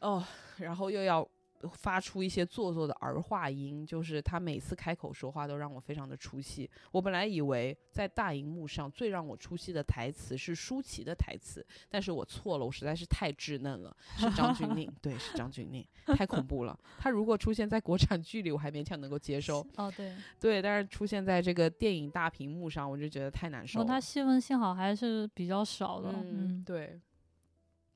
[0.00, 0.24] 哦，
[0.58, 1.28] 然后又要
[1.74, 6.68] 发出一些做作的儿化音，就是他每次开口说话都让我非常的出戏。
[6.90, 15.86] 我本来以为在大荧幕上最让我出戏的台词是舒淇的台词，但是我错了，我实在是太稚嫩了，是张钧甯， 对，是张钧甯，
[16.16, 16.78] 太恐怖了。
[16.98, 19.66] 他如果出现在国产剧里，我还勉强能够接受。
[19.76, 23.86] 哦对，对，但是出现在这个电影大屏幕上，我就觉得太难受了。
[23.86, 26.10] 他戏份幸好还是比较少的。
[26.12, 27.00] 嗯，嗯，对。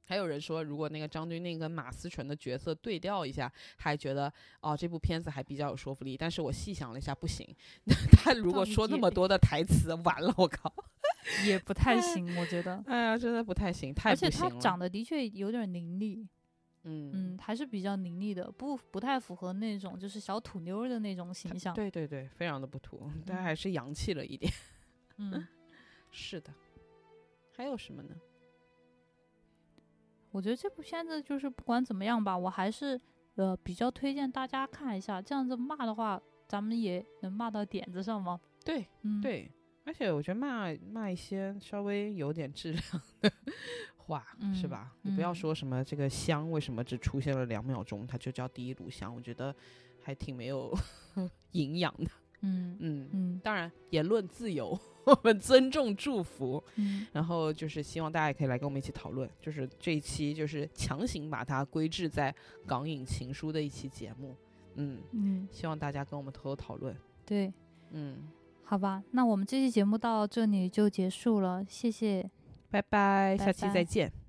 [0.06, 6.16] 还有人说，如果那个张钧甯跟马思纯的角色对调一下，还觉得哦这部片子还比较有说服力。
[6.16, 7.46] 但是我细想了一下，不行，
[8.16, 10.72] 他如果说那么多的台词，完了，我靠！
[11.44, 12.80] 也不太行，我觉得。
[12.86, 14.50] 哎呀，真的不太行，太而且不行了。
[14.50, 16.24] 他长得的确有点凌厉，
[16.84, 21.74] 嗯嗯，还是比较凌厉的，不不太符合那种就是小土妞儿的那种形象。
[21.74, 24.52] 对对对，非常的不土，但嗯还是洋气了一点。
[25.16, 25.44] 嗯，
[26.12, 26.54] 是的，
[27.56, 28.14] 还有什么呢？
[30.36, 33.00] 我觉得这部片子就是不管怎么样吧，我还是
[33.36, 35.22] 呃比较推荐大家看一下。
[35.22, 38.38] 这样子骂的话，咱们也能骂到点子上吗？
[38.62, 39.50] 对嗯，，对，
[39.86, 42.82] 而且我觉得骂骂一些稍微有点质量
[43.22, 43.32] 的
[43.96, 44.92] 话，是嗯吧？
[45.00, 49.56] 你不要嗯说什么这个香为什么只出现了两秒钟，它就叫第一炉香，我觉得
[50.02, 50.70] 还挺没有
[51.52, 52.10] 营养的。
[52.42, 54.78] 嗯嗯，嗯，当然言论自由，
[55.12, 56.62] 我们尊重祝福。
[56.74, 62.34] 嗯然后就是希望大家也可以来跟我们一起讨论，就是这一期就是强行把它归置在
[62.66, 64.34] 港影情书的一期节目。
[64.74, 66.94] 嗯，嗯，希望大家跟我们偷偷讨论。
[67.24, 67.52] 对，
[67.92, 68.28] 嗯，
[68.64, 72.28] 好吧，那我们这期节目到这里就结束了，谢谢。
[72.68, 74.25] 拜拜，拜下期再见。